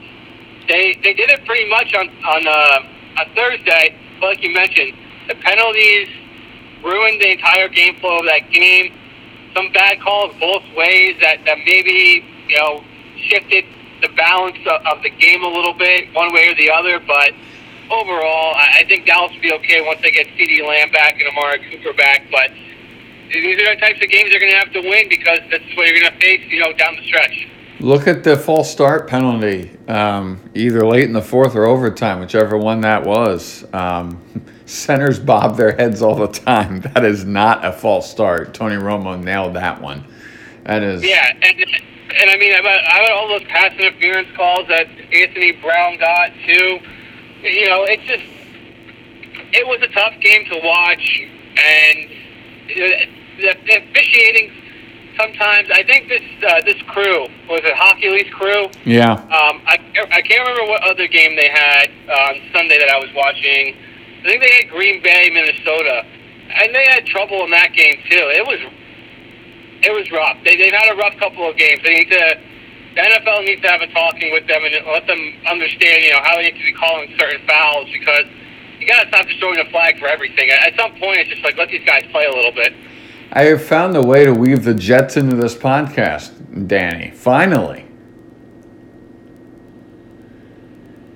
They 0.68 0.98
they 1.02 1.12
did 1.12 1.30
it 1.30 1.44
pretty 1.44 1.68
much 1.68 1.94
on 1.94 2.08
on 2.08 2.46
uh, 2.46 3.20
on 3.20 3.26
Thursday. 3.34 3.94
But 4.20 4.26
like 4.26 4.42
you 4.42 4.52
mentioned, 4.54 4.92
the 5.28 5.34
penalties 5.34 6.08
ruined 6.82 7.20
the 7.20 7.32
entire 7.32 7.68
game 7.68 7.96
flow 7.96 8.18
of 8.20 8.26
that 8.26 8.50
game. 8.50 8.92
Some 9.54 9.72
bad 9.72 10.00
calls 10.00 10.34
both 10.38 10.62
ways 10.76 11.16
that 11.20 11.44
that 11.44 11.58
maybe 11.66 12.24
you 12.48 12.56
know 12.56 12.84
shifted 13.28 13.64
the 14.00 14.08
balance 14.16 14.58
of, 14.66 14.86
of 14.86 15.02
the 15.02 15.10
game 15.10 15.42
a 15.42 15.48
little 15.48 15.74
bit, 15.74 16.12
one 16.14 16.32
way 16.32 16.48
or 16.48 16.54
the 16.54 16.70
other, 16.70 16.98
but 17.00 17.32
overall, 17.90 18.54
I 18.54 18.84
think 18.88 19.06
Dallas 19.06 19.32
will 19.32 19.40
be 19.40 19.52
okay 19.52 19.84
once 19.84 20.00
they 20.02 20.10
get 20.10 20.26
CeeDee 20.28 20.66
Lamb 20.66 20.90
back 20.92 21.20
and 21.20 21.28
Amari 21.28 21.58
Cooper 21.70 21.92
back. 21.96 22.22
But 22.30 22.50
these 23.32 23.60
are 23.60 23.74
the 23.74 23.80
types 23.80 24.02
of 24.02 24.08
games 24.08 24.30
they're 24.30 24.40
going 24.40 24.52
to 24.52 24.58
have 24.58 24.72
to 24.72 24.80
win 24.80 25.08
because 25.08 25.40
this 25.50 25.60
is 25.60 25.76
what 25.76 25.86
you're 25.86 26.00
going 26.00 26.12
to 26.12 26.20
face, 26.20 26.40
you 26.48 26.60
know, 26.60 26.72
down 26.72 26.96
the 26.96 27.06
stretch. 27.06 27.48
Look 27.80 28.06
at 28.06 28.24
the 28.24 28.36
false 28.36 28.70
start 28.70 29.08
penalty, 29.08 29.70
um, 29.88 30.40
either 30.54 30.86
late 30.86 31.04
in 31.04 31.12
the 31.12 31.22
fourth 31.22 31.54
or 31.56 31.64
overtime, 31.64 32.20
whichever 32.20 32.56
one 32.56 32.82
that 32.82 33.04
was. 33.04 33.64
Um, 33.72 34.19
centers 34.70 35.18
bob 35.18 35.56
their 35.56 35.76
heads 35.76 36.02
all 36.02 36.14
the 36.14 36.28
time. 36.28 36.80
That 36.94 37.04
is 37.04 37.24
not 37.24 37.64
a 37.64 37.72
false 37.72 38.10
start. 38.10 38.54
Tony 38.54 38.76
Romo 38.76 39.22
nailed 39.22 39.54
that 39.54 39.80
one. 39.80 40.04
That 40.64 40.82
is. 40.82 41.04
Yeah, 41.04 41.30
and 41.30 41.58
and 41.60 42.30
I 42.30 42.36
mean 42.36 42.52
about, 42.58 42.80
about 42.80 43.10
all 43.12 43.28
those 43.28 43.44
pass 43.44 43.72
interference 43.74 44.28
calls 44.36 44.66
that 44.68 44.86
Anthony 45.12 45.52
Brown 45.52 45.98
got 45.98 46.32
too 46.46 46.80
you 47.42 47.66
know, 47.68 47.84
it's 47.84 48.04
just 48.04 48.24
it 49.52 49.66
was 49.66 49.80
a 49.82 49.88
tough 49.88 50.14
game 50.20 50.44
to 50.46 50.60
watch, 50.62 51.22
and 51.56 52.10
the, 52.68 53.56
the 53.66 53.76
officiating 53.78 54.52
sometimes. 55.18 55.68
I 55.72 55.82
think 55.84 56.08
this 56.08 56.22
uh, 56.46 56.60
this 56.64 56.80
crew 56.82 57.28
was 57.48 57.60
it 57.64 57.74
Hochuli 57.74 58.30
crew. 58.30 58.68
Yeah. 58.84 59.12
Um, 59.12 59.62
I 59.66 59.78
I 60.12 60.20
can't 60.22 60.46
remember 60.46 60.70
what 60.70 60.82
other 60.82 61.08
game 61.08 61.36
they 61.36 61.48
had 61.48 61.90
on 62.08 62.40
Sunday 62.52 62.78
that 62.78 62.90
I 62.90 62.98
was 62.98 63.10
watching. 63.14 63.76
I 64.20 64.28
think 64.28 64.42
they 64.42 64.52
had 64.52 64.68
Green 64.68 65.02
Bay, 65.02 65.30
Minnesota, 65.32 66.04
and 66.54 66.74
they 66.74 66.84
had 66.86 67.06
trouble 67.06 67.44
in 67.44 67.50
that 67.50 67.72
game 67.72 67.96
too. 68.10 68.24
It 68.36 68.44
was 68.44 68.60
it 69.82 69.92
was 69.92 70.10
rough. 70.12 70.36
They 70.44 70.56
they've 70.56 70.72
had 70.72 70.92
a 70.92 70.96
rough 70.96 71.16
couple 71.16 71.48
of 71.48 71.56
games. 71.56 71.80
They 71.82 72.04
need 72.04 72.10
to 72.10 72.38
the 72.94 73.00
NFL 73.00 73.44
needs 73.46 73.62
to 73.62 73.68
have 73.68 73.80
a 73.80 73.86
talking 73.92 74.32
with 74.32 74.46
them 74.48 74.62
and 74.64 74.74
let 74.86 75.06
them 75.06 75.18
understand, 75.48 76.02
you 76.02 76.10
know, 76.10 76.20
how 76.22 76.36
they 76.36 76.50
need 76.50 76.58
to 76.58 76.64
be 76.64 76.72
calling 76.72 77.14
certain 77.18 77.40
fouls 77.46 77.88
because 77.92 78.26
you 78.80 78.86
got 78.86 79.02
to 79.02 79.08
stop 79.08 79.26
just 79.26 79.38
throwing 79.38 79.60
a 79.60 79.70
flag 79.70 79.98
for 79.98 80.06
everything. 80.06 80.50
At 80.50 80.74
some 80.76 80.90
point, 80.98 81.18
it's 81.18 81.30
just 81.30 81.44
like 81.44 81.56
let 81.56 81.70
these 81.70 81.86
guys 81.86 82.04
play 82.10 82.24
a 82.26 82.34
little 82.34 82.52
bit. 82.52 82.74
I 83.32 83.44
have 83.44 83.62
found 83.62 83.96
a 83.96 84.02
way 84.02 84.24
to 84.24 84.32
weave 84.32 84.64
the 84.64 84.74
Jets 84.74 85.16
into 85.16 85.36
this 85.36 85.54
podcast, 85.54 86.66
Danny. 86.66 87.12
Finally. 87.12 87.86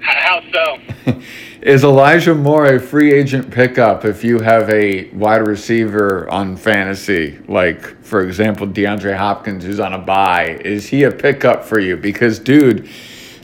How 0.00 0.40
so? 0.52 0.78
Is 1.64 1.82
Elijah 1.82 2.34
Moore 2.34 2.74
a 2.74 2.78
free 2.78 3.14
agent 3.14 3.50
pickup 3.50 4.04
if 4.04 4.22
you 4.22 4.38
have 4.38 4.68
a 4.68 5.08
wide 5.12 5.46
receiver 5.46 6.28
on 6.30 6.58
fantasy, 6.58 7.38
like 7.48 7.80
for 8.04 8.20
example 8.20 8.66
DeAndre 8.66 9.16
Hopkins 9.16 9.64
who's 9.64 9.80
on 9.80 9.94
a 9.94 9.98
bye? 9.98 10.58
Is 10.62 10.86
he 10.86 11.04
a 11.04 11.10
pickup 11.10 11.64
for 11.64 11.80
you? 11.80 11.96
Because 11.96 12.38
dude, 12.38 12.86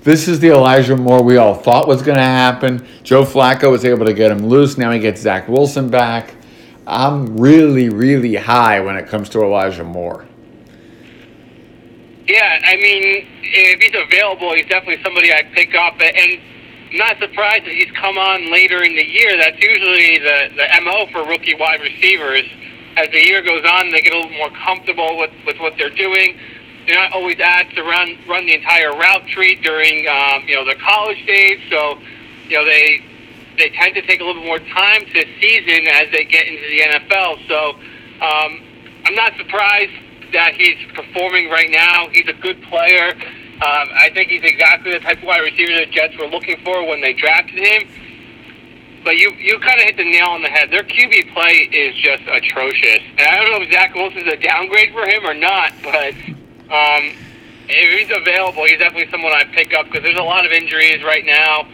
this 0.02 0.28
is 0.28 0.38
the 0.38 0.50
Elijah 0.50 0.98
Moore 0.98 1.22
we 1.22 1.38
all 1.38 1.54
thought 1.54 1.88
was 1.88 2.02
going 2.02 2.18
to 2.18 2.22
happen. 2.22 2.87
Joe 3.04 3.24
Flacco 3.24 3.70
was 3.70 3.87
able 3.87 4.04
to 4.04 4.12
get 4.12 4.30
him 4.30 4.46
loose. 4.46 4.76
Now 4.76 4.90
he 4.90 5.00
gets 5.00 5.22
Zach 5.22 5.48
Wilson 5.48 5.88
back. 5.88 6.35
I'm 6.87 7.38
really, 7.38 7.88
really 7.88 8.37
high 8.37 8.80
when 8.80 8.96
it 8.96 9.09
comes 9.09 9.30
to 9.30 9.42
Elijah 9.42 9.83
Moore. 9.85 10.26
Yeah, 12.28 12.61
I 12.64 12.76
mean, 12.76 13.26
if 13.40 13.80
he's 13.80 13.98
available, 13.98 14.54
he's 14.54 14.66
definitely 14.66 15.02
somebody 15.02 15.33
I'd 15.33 15.50
pick 15.54 15.74
up. 15.74 15.94
And 16.02 16.38
not 16.92 17.18
surprised 17.18 17.64
that 17.66 17.74
he's 17.74 17.90
come 17.92 18.18
on 18.18 18.50
later 18.53 18.83
in 18.83 18.96
the 18.96 19.07
year. 19.07 19.37
That's 19.37 19.61
usually 19.62 20.18
the, 20.18 20.50
the 20.57 20.66
MO 20.83 21.07
for 21.12 21.29
rookie 21.29 21.55
wide 21.55 21.81
receivers. 21.81 22.44
As 22.96 23.09
the 23.11 23.22
year 23.24 23.42
goes 23.42 23.64
on, 23.64 23.90
they 23.90 24.00
get 24.00 24.12
a 24.12 24.16
little 24.18 24.37
more 24.37 24.50
comfortable 24.50 25.18
with, 25.18 25.31
with 25.46 25.59
what 25.59 25.74
they're 25.79 25.94
doing. 25.94 26.37
They're 26.87 26.96
not 26.96 27.12
always 27.12 27.38
asked 27.38 27.76
to 27.76 27.83
run 27.83 28.18
run 28.26 28.46
the 28.46 28.55
entire 28.55 28.90
route 28.90 29.26
tree 29.29 29.55
during 29.62 30.09
um, 30.09 30.48
you 30.48 30.57
know 30.57 30.64
their 30.64 30.81
college 30.81 31.24
days, 31.26 31.61
so 31.70 31.98
you 32.48 32.57
know 32.57 32.64
they 32.64 33.00
they 33.59 33.70
tend 33.70 33.94
to 33.94 34.03
take 34.03 34.20
a 34.20 34.24
little 34.24 34.42
more 34.42 34.59
time 34.59 35.05
to 35.05 35.24
season 35.40 35.87
as 35.87 36.11
they 36.11 36.24
get 36.24 36.48
into 36.48 36.66
the 36.68 36.81
NFL. 36.81 37.46
So 37.46 37.70
um, 38.24 38.61
I'm 39.05 39.14
not 39.14 39.37
surprised 39.37 39.92
that 40.33 40.55
he's 40.55 40.79
performing 40.94 41.50
right 41.50 41.70
now. 41.70 42.09
He's 42.12 42.29
a 42.29 42.33
good 42.33 42.61
player. 42.62 43.14
Um, 43.61 43.88
I 43.92 44.09
think 44.14 44.31
he's 44.31 44.42
exactly 44.42 44.92
the 44.92 45.01
type 45.01 45.18
of 45.18 45.25
wide 45.25 45.40
receiver 45.40 45.73
the 45.75 45.87
Jets 45.92 46.16
were 46.16 46.27
looking 46.27 46.57
for 46.64 46.87
when 46.87 47.03
they 47.03 47.12
drafted 47.12 47.59
him. 47.61 47.83
But 49.05 49.18
you 49.18 49.33
you 49.37 49.59
kind 49.61 49.81
of 49.81 49.85
hit 49.85 49.96
the 49.99 50.05
nail 50.05 50.29
on 50.29 50.42
the 50.42 50.49
head. 50.49 50.70
Their 50.70 50.83
QB 50.83 51.35
play 51.35 51.68
is 51.68 51.94
just 51.96 52.23
atrocious. 52.25 53.01
And 53.18 53.29
I 53.29 53.37
don't 53.37 53.51
know 53.53 53.66
if 53.66 53.73
Zach 53.73 53.94
Wilson's 53.94 54.33
a 54.33 54.37
downgrade 54.37 54.92
for 54.92 55.05
him 55.07 55.27
or 55.27 55.35
not, 55.35 55.73
but 55.83 56.14
um, 56.73 57.12
if 57.68 58.09
he's 58.09 58.16
available, 58.16 58.64
he's 58.64 58.79
definitely 58.79 59.11
someone 59.11 59.33
I 59.33 59.44
pick 59.44 59.75
up 59.75 59.87
because 59.87 60.03
there's 60.05 60.18
a 60.18 60.23
lot 60.23 60.46
of 60.46 60.53
injuries 60.53 61.05
right 61.05 61.25
now 61.25 61.68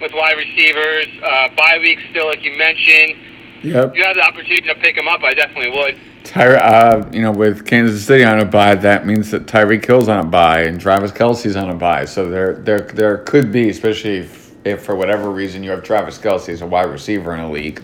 with 0.00 0.12
wide 0.14 0.36
receivers. 0.38 1.06
Uh, 1.22 1.48
bye 1.54 1.78
week 1.80 1.98
still, 2.10 2.26
like 2.26 2.42
you 2.42 2.56
mentioned. 2.58 3.14
Yep. 3.62 3.90
If 3.90 3.96
you 3.96 4.04
have 4.04 4.16
the 4.16 4.22
opportunity 4.22 4.68
to 4.68 4.74
pick 4.76 4.96
him 4.96 5.08
up, 5.08 5.22
I 5.22 5.34
definitely 5.34 5.70
would. 5.70 5.98
Tyre, 6.24 6.56
uh, 6.56 7.08
you 7.12 7.22
know, 7.22 7.32
with 7.32 7.66
Kansas 7.66 8.04
City 8.04 8.24
on 8.24 8.38
a 8.38 8.44
bye, 8.44 8.74
that 8.74 9.06
means 9.06 9.30
that 9.30 9.46
Tyreek 9.46 9.84
Hill's 9.84 10.08
on 10.08 10.18
a 10.18 10.28
bye 10.28 10.62
and 10.62 10.80
Travis 10.80 11.10
Kelce's 11.10 11.56
on 11.56 11.70
a 11.70 11.74
bye. 11.74 12.04
So 12.04 12.28
there, 12.28 12.54
there, 12.54 12.80
there 12.80 13.18
could 13.18 13.50
be, 13.50 13.68
especially 13.70 14.18
if, 14.18 14.54
if 14.66 14.82
for 14.84 14.94
whatever 14.94 15.30
reason 15.30 15.62
you 15.62 15.70
have 15.70 15.82
Travis 15.82 16.18
Kelce 16.18 16.50
as 16.50 16.60
a 16.60 16.66
wide 16.66 16.90
receiver 16.90 17.34
in 17.34 17.40
a 17.40 17.50
league, 17.50 17.82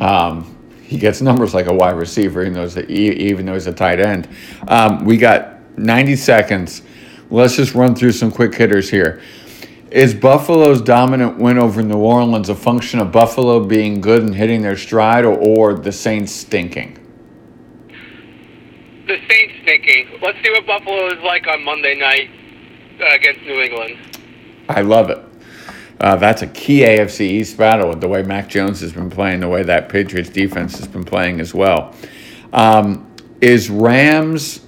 um, 0.00 0.56
he 0.82 0.98
gets 0.98 1.22
numbers 1.22 1.54
like 1.54 1.66
a 1.66 1.72
wide 1.72 1.96
receiver, 1.96 2.42
even 2.42 2.52
though 2.52 2.62
he's 2.64 2.76
a, 2.76 2.92
even 2.92 3.46
though 3.46 3.54
he's 3.54 3.66
a 3.66 3.72
tight 3.72 3.98
end. 3.98 4.28
Um, 4.68 5.04
we 5.04 5.16
got 5.16 5.78
90 5.78 6.16
seconds. 6.16 6.82
Let's 7.30 7.56
just 7.56 7.74
run 7.74 7.94
through 7.94 8.12
some 8.12 8.30
quick 8.30 8.54
hitters 8.54 8.90
here. 8.90 9.22
Is 9.92 10.14
Buffalo's 10.14 10.80
dominant 10.80 11.38
win 11.38 11.58
over 11.58 11.82
New 11.82 11.98
Orleans 11.98 12.48
a 12.48 12.54
function 12.54 12.98
of 12.98 13.12
Buffalo 13.12 13.64
being 13.64 14.00
good 14.00 14.22
and 14.22 14.34
hitting 14.34 14.62
their 14.62 14.76
stride, 14.76 15.24
or, 15.24 15.36
or 15.36 15.74
the 15.74 15.92
Saints 15.92 16.32
stinking? 16.32 16.98
the 19.06 19.18
Saints 19.28 19.54
thinking. 19.64 20.08
Let's 20.22 20.38
see 20.42 20.50
what 20.50 20.66
Buffalo 20.66 21.06
is 21.08 21.22
like 21.22 21.46
on 21.46 21.62
Monday 21.64 21.94
night 21.94 22.30
uh, 23.00 23.14
against 23.14 23.42
New 23.42 23.60
England. 23.60 23.98
I 24.68 24.80
love 24.80 25.10
it. 25.10 25.18
Uh, 26.00 26.16
that's 26.16 26.42
a 26.42 26.46
key 26.48 26.80
AFC 26.80 27.20
East 27.20 27.56
battle 27.56 27.88
with 27.88 28.00
the 28.00 28.08
way 28.08 28.22
Mac 28.22 28.48
Jones 28.48 28.80
has 28.80 28.92
been 28.92 29.10
playing, 29.10 29.40
the 29.40 29.48
way 29.48 29.62
that 29.62 29.88
Patriots 29.88 30.30
defense 30.30 30.78
has 30.78 30.88
been 30.88 31.04
playing 31.04 31.40
as 31.40 31.54
well. 31.54 31.94
Um, 32.52 33.12
is 33.40 33.70
Rams 33.70 34.64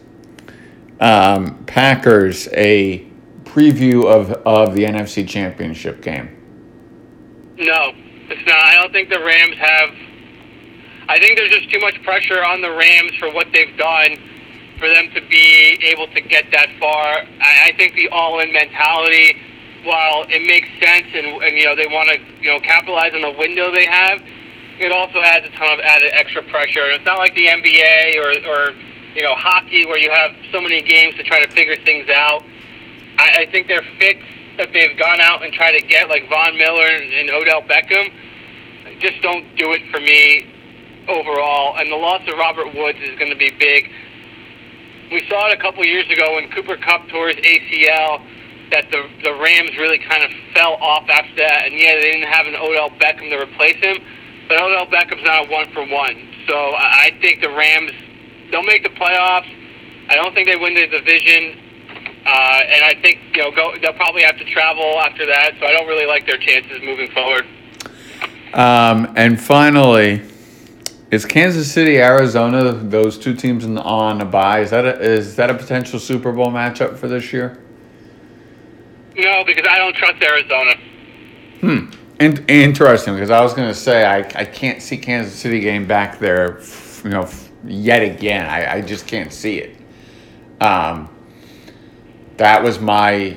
um, 1.00 1.64
Packers 1.64 2.48
a 2.48 3.08
preview 3.54 4.06
of, 4.06 4.32
of 4.44 4.74
the 4.74 4.82
NFC 4.82 5.26
Championship 5.26 6.02
game? 6.02 6.28
No, 7.56 7.92
it's 8.28 8.46
not. 8.48 8.58
I 8.58 8.74
don't 8.74 8.92
think 8.92 9.10
the 9.10 9.20
Rams 9.20 9.56
have. 9.58 9.90
I 11.08 11.20
think 11.20 11.38
there's 11.38 11.52
just 11.52 11.70
too 11.70 11.78
much 11.78 12.02
pressure 12.02 12.44
on 12.44 12.60
the 12.62 12.70
Rams 12.70 13.14
for 13.20 13.30
what 13.30 13.46
they've 13.52 13.76
done 13.76 14.16
for 14.78 14.88
them 14.88 15.08
to 15.14 15.20
be 15.28 15.78
able 15.84 16.08
to 16.08 16.20
get 16.20 16.50
that 16.50 16.66
far. 16.80 17.22
I, 17.40 17.70
I 17.70 17.72
think 17.76 17.94
the 17.94 18.08
all-in 18.08 18.52
mentality, 18.52 19.38
while 19.84 20.26
it 20.28 20.42
makes 20.42 20.66
sense 20.82 21.06
and, 21.14 21.40
and 21.44 21.56
you 21.56 21.64
know 21.64 21.76
they 21.76 21.86
want 21.86 22.10
to 22.10 22.18
you 22.40 22.50
know 22.50 22.58
capitalize 22.58 23.14
on 23.14 23.22
the 23.22 23.38
window 23.38 23.70
they 23.70 23.86
have, 23.86 24.18
it 24.80 24.90
also 24.90 25.20
adds 25.20 25.46
a 25.46 25.50
ton 25.50 25.78
of 25.78 25.78
added 25.78 26.10
extra 26.12 26.42
pressure. 26.42 26.90
It's 26.90 27.04
not 27.04 27.18
like 27.18 27.36
the 27.36 27.46
NBA 27.46 28.18
or 28.18 28.34
or 28.50 28.74
you 29.14 29.22
know 29.22 29.34
hockey 29.36 29.86
where 29.86 29.98
you 29.98 30.10
have 30.10 30.34
so 30.50 30.60
many 30.60 30.82
games 30.82 31.14
to 31.16 31.22
try 31.22 31.44
to 31.44 31.50
figure 31.52 31.76
things 31.84 32.08
out. 32.10 32.42
I, 33.18 33.46
I 33.46 33.50
think 33.50 33.68
their 33.68 33.82
fix 33.98 34.20
that 34.58 34.68
they've 34.72 34.96
gone 34.98 35.20
out 35.20 35.42
and 35.42 35.52
tried 35.52 35.78
to 35.78 35.86
get 35.86 36.08
like 36.08 36.28
Von 36.28 36.56
Miller 36.56 36.86
and, 36.86 37.12
and 37.12 37.30
Odell 37.30 37.62
Beckham 37.62 38.10
just 39.00 39.20
don't 39.22 39.44
do 39.56 39.72
it 39.72 39.82
for 39.90 40.00
me 40.00 40.46
overall. 41.08 41.76
And 41.76 41.90
the 41.90 41.96
loss 41.96 42.22
of 42.28 42.38
Robert 42.38 42.74
Woods 42.74 42.98
is 43.02 43.18
going 43.18 43.30
to 43.30 43.36
be 43.36 43.50
big. 43.58 43.90
We 45.10 45.26
saw 45.28 45.48
it 45.48 45.58
a 45.58 45.60
couple 45.60 45.84
years 45.84 46.08
ago 46.10 46.34
when 46.34 46.50
Cooper 46.50 46.76
Kupp 46.76 47.08
tore 47.08 47.28
his 47.28 47.36
ACL 47.36 48.24
that 48.70 48.90
the 48.90 49.04
the 49.22 49.34
Rams 49.34 49.76
really 49.76 49.98
kind 49.98 50.24
of 50.24 50.30
fell 50.54 50.74
off 50.80 51.08
after 51.08 51.36
that. 51.36 51.66
And 51.66 51.74
yeah, 51.78 51.94
they 51.96 52.12
didn't 52.12 52.32
have 52.32 52.46
an 52.46 52.56
Odell 52.56 52.90
Beckham 52.96 53.28
to 53.30 53.38
replace 53.38 53.76
him, 53.76 53.98
but 54.48 54.60
Odell 54.60 54.86
Beckham's 54.86 55.22
not 55.22 55.46
a 55.46 55.50
one 55.50 55.70
for 55.72 55.84
one. 55.86 56.16
So 56.48 56.54
I 56.56 57.10
I 57.12 57.18
think 57.20 57.42
the 57.42 57.50
Rams 57.50 57.92
they'll 58.50 58.64
make 58.64 58.82
the 58.82 58.94
playoffs. 58.96 59.50
I 60.08 60.16
don't 60.16 60.34
think 60.34 60.48
they 60.48 60.56
win 60.56 60.74
the 60.74 60.86
division. 60.86 61.60
Uh, 62.26 62.60
and 62.66 62.84
I 62.84 62.94
think 63.02 63.18
you 63.34 63.42
know 63.42 63.50
go, 63.50 63.74
they'll 63.80 63.92
probably 63.92 64.22
have 64.22 64.38
to 64.38 64.44
travel 64.44 64.98
after 65.00 65.26
that, 65.26 65.52
so 65.60 65.66
I 65.66 65.72
don't 65.72 65.86
really 65.86 66.06
like 66.06 66.26
their 66.26 66.38
chances 66.38 66.80
moving 66.82 67.10
forward. 67.10 67.46
Um, 68.54 69.12
and 69.16 69.38
finally, 69.38 70.22
is 71.10 71.26
Kansas 71.26 71.70
City, 71.70 71.98
Arizona, 71.98 72.72
those 72.72 73.18
two 73.18 73.34
teams 73.34 73.64
in 73.64 73.74
the, 73.74 73.82
on 73.82 74.20
a 74.20 74.24
bye? 74.24 74.60
Is 74.60 74.70
that 74.70 74.84
a, 74.84 75.00
is 75.00 75.36
that 75.36 75.50
a 75.50 75.54
potential 75.54 75.98
Super 75.98 76.32
Bowl 76.32 76.46
matchup 76.46 76.96
for 76.96 77.08
this 77.08 77.32
year? 77.32 77.62
No, 79.16 79.44
because 79.44 79.66
I 79.68 79.78
don't 79.78 79.94
trust 79.94 80.22
Arizona. 80.22 80.74
Hmm. 81.60 81.90
In, 82.20 82.44
interesting, 82.46 83.14
because 83.14 83.30
I 83.30 83.40
was 83.42 83.54
going 83.54 83.68
to 83.68 83.74
say 83.74 84.04
I, 84.04 84.18
I 84.34 84.44
can't 84.44 84.80
see 84.80 84.96
Kansas 84.96 85.34
City 85.34 85.60
getting 85.60 85.86
back 85.86 86.18
there, 86.18 86.60
you 87.04 87.10
know, 87.10 87.28
yet 87.64 88.02
again. 88.02 88.46
I, 88.46 88.76
I 88.76 88.80
just 88.80 89.06
can't 89.06 89.32
see 89.32 89.58
it. 89.58 89.76
Um, 90.60 91.08
that 92.36 92.62
was 92.62 92.80
my 92.80 93.36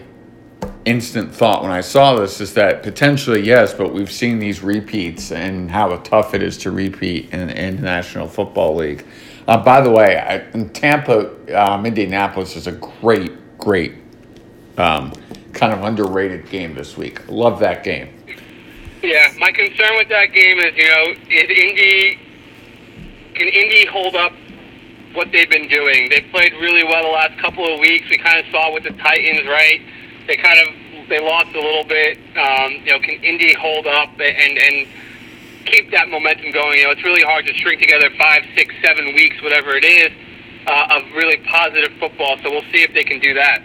instant 0.86 1.34
thought 1.34 1.62
when 1.62 1.72
I 1.72 1.82
saw 1.82 2.16
this 2.16 2.40
is 2.40 2.54
that 2.54 2.82
potentially 2.82 3.42
yes, 3.42 3.74
but 3.74 3.94
we've 3.94 4.12
seen 4.12 4.40
these 4.40 4.64
repeats 4.64 5.32
and 5.32 5.70
how 5.70 5.96
tough 5.98 6.34
it 6.34 6.42
is 6.42 6.58
to 6.60 6.72
repeat 6.72 7.30
in, 7.32 7.48
the 7.48 7.82
National 7.82 8.28
Football 8.28 8.76
League. 8.76 9.06
Uh, 9.48 9.58
by 9.58 9.82
the 9.82 9.90
way, 9.90 10.18
I, 10.18 10.38
in 10.52 10.70
Tampa, 10.70 11.32
um, 11.56 11.86
Indianapolis 11.86 12.56
is 12.56 12.68
a 12.68 12.72
great, 12.72 13.58
great, 13.58 13.96
um, 14.78 15.14
kind 15.54 15.74
of 15.74 15.84
underrated 15.84 16.50
game 16.50 16.74
this 16.74 16.98
week. 16.98 17.28
Love 17.28 17.60
that 17.60 17.84
game. 17.84 18.14
Yeah, 19.04 19.32
my 19.38 19.52
concern 19.52 19.96
with 19.98 20.10
that 20.10 20.34
game 20.34 20.60
is, 20.60 20.76
you 20.76 20.90
know, 20.90 21.04
is 21.30 21.50
Indy 21.50 22.20
can 23.36 23.48
Indy 23.48 23.86
hold 23.86 24.16
up 24.16 24.34
what 25.14 25.32
they've 25.32 25.50
been 25.50 25.68
doing? 25.68 26.10
They 26.10 26.22
played 26.22 26.54
really 26.54 26.84
well 26.84 27.04
the 27.04 27.10
last 27.10 27.40
couple 27.40 27.72
of 27.72 27.80
weeks. 27.80 28.10
We 28.10 28.18
kind 28.18 28.40
of 28.40 28.46
saw 28.52 28.74
with 28.74 28.84
the 28.84 28.92
Titans, 28.92 29.48
right? 29.48 29.82
They 30.28 30.36
kind 30.38 30.60
of 30.60 31.10
they 31.10 31.20
lost 31.20 31.56
a 31.56 31.62
little 31.62 31.86
bit. 31.86 32.18
Um, 32.38 32.72
you 32.84 32.92
know, 32.92 33.00
can 33.00 33.24
Indy 33.24 33.54
hold 33.54 33.88
up 33.88 34.10
and 34.20 34.58
and 34.58 34.88
keep 35.66 35.92
that 35.92 36.10
momentum 36.10 36.52
going? 36.52 36.80
You 36.80 36.86
know, 36.86 36.92
it's 36.92 37.04
really 37.04 37.24
hard 37.24 37.46
to 37.46 37.54
string 37.56 37.80
together 37.80 38.10
five, 38.18 38.44
six, 38.56 38.74
seven 38.84 39.14
weeks, 39.16 39.42
whatever 39.42 39.76
it 39.76 39.86
is, 39.86 40.12
uh, 40.68 40.98
of 40.98 41.04
really 41.16 41.38
positive 41.38 41.92
football. 42.00 42.38
So 42.44 42.52
we'll 42.52 42.70
see 42.74 42.84
if 42.84 42.94
they 42.94 43.04
can 43.04 43.20
do 43.20 43.34
that. 43.36 43.62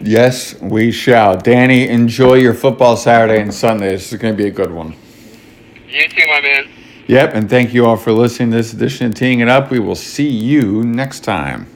Yes, 0.00 0.60
we 0.60 0.90
shall. 0.92 1.36
Danny, 1.36 1.88
enjoy 1.88 2.34
your 2.34 2.54
football 2.54 2.96
Saturday 2.96 3.40
and 3.40 3.52
Sunday. 3.52 3.90
This 3.90 4.12
is 4.12 4.18
going 4.18 4.34
to 4.34 4.42
be 4.42 4.48
a 4.48 4.52
good 4.52 4.70
one. 4.70 4.94
You 5.88 6.08
too, 6.08 6.26
my 6.28 6.40
man. 6.40 6.68
Yep, 7.08 7.34
and 7.34 7.48
thank 7.48 7.72
you 7.72 7.86
all 7.86 7.96
for 7.96 8.10
listening 8.10 8.50
to 8.50 8.56
this 8.56 8.72
edition 8.72 9.06
of 9.06 9.14
Teeing 9.14 9.38
It 9.38 9.48
Up. 9.48 9.70
We 9.70 9.78
will 9.78 9.94
see 9.94 10.28
you 10.28 10.82
next 10.82 11.20
time. 11.20 11.75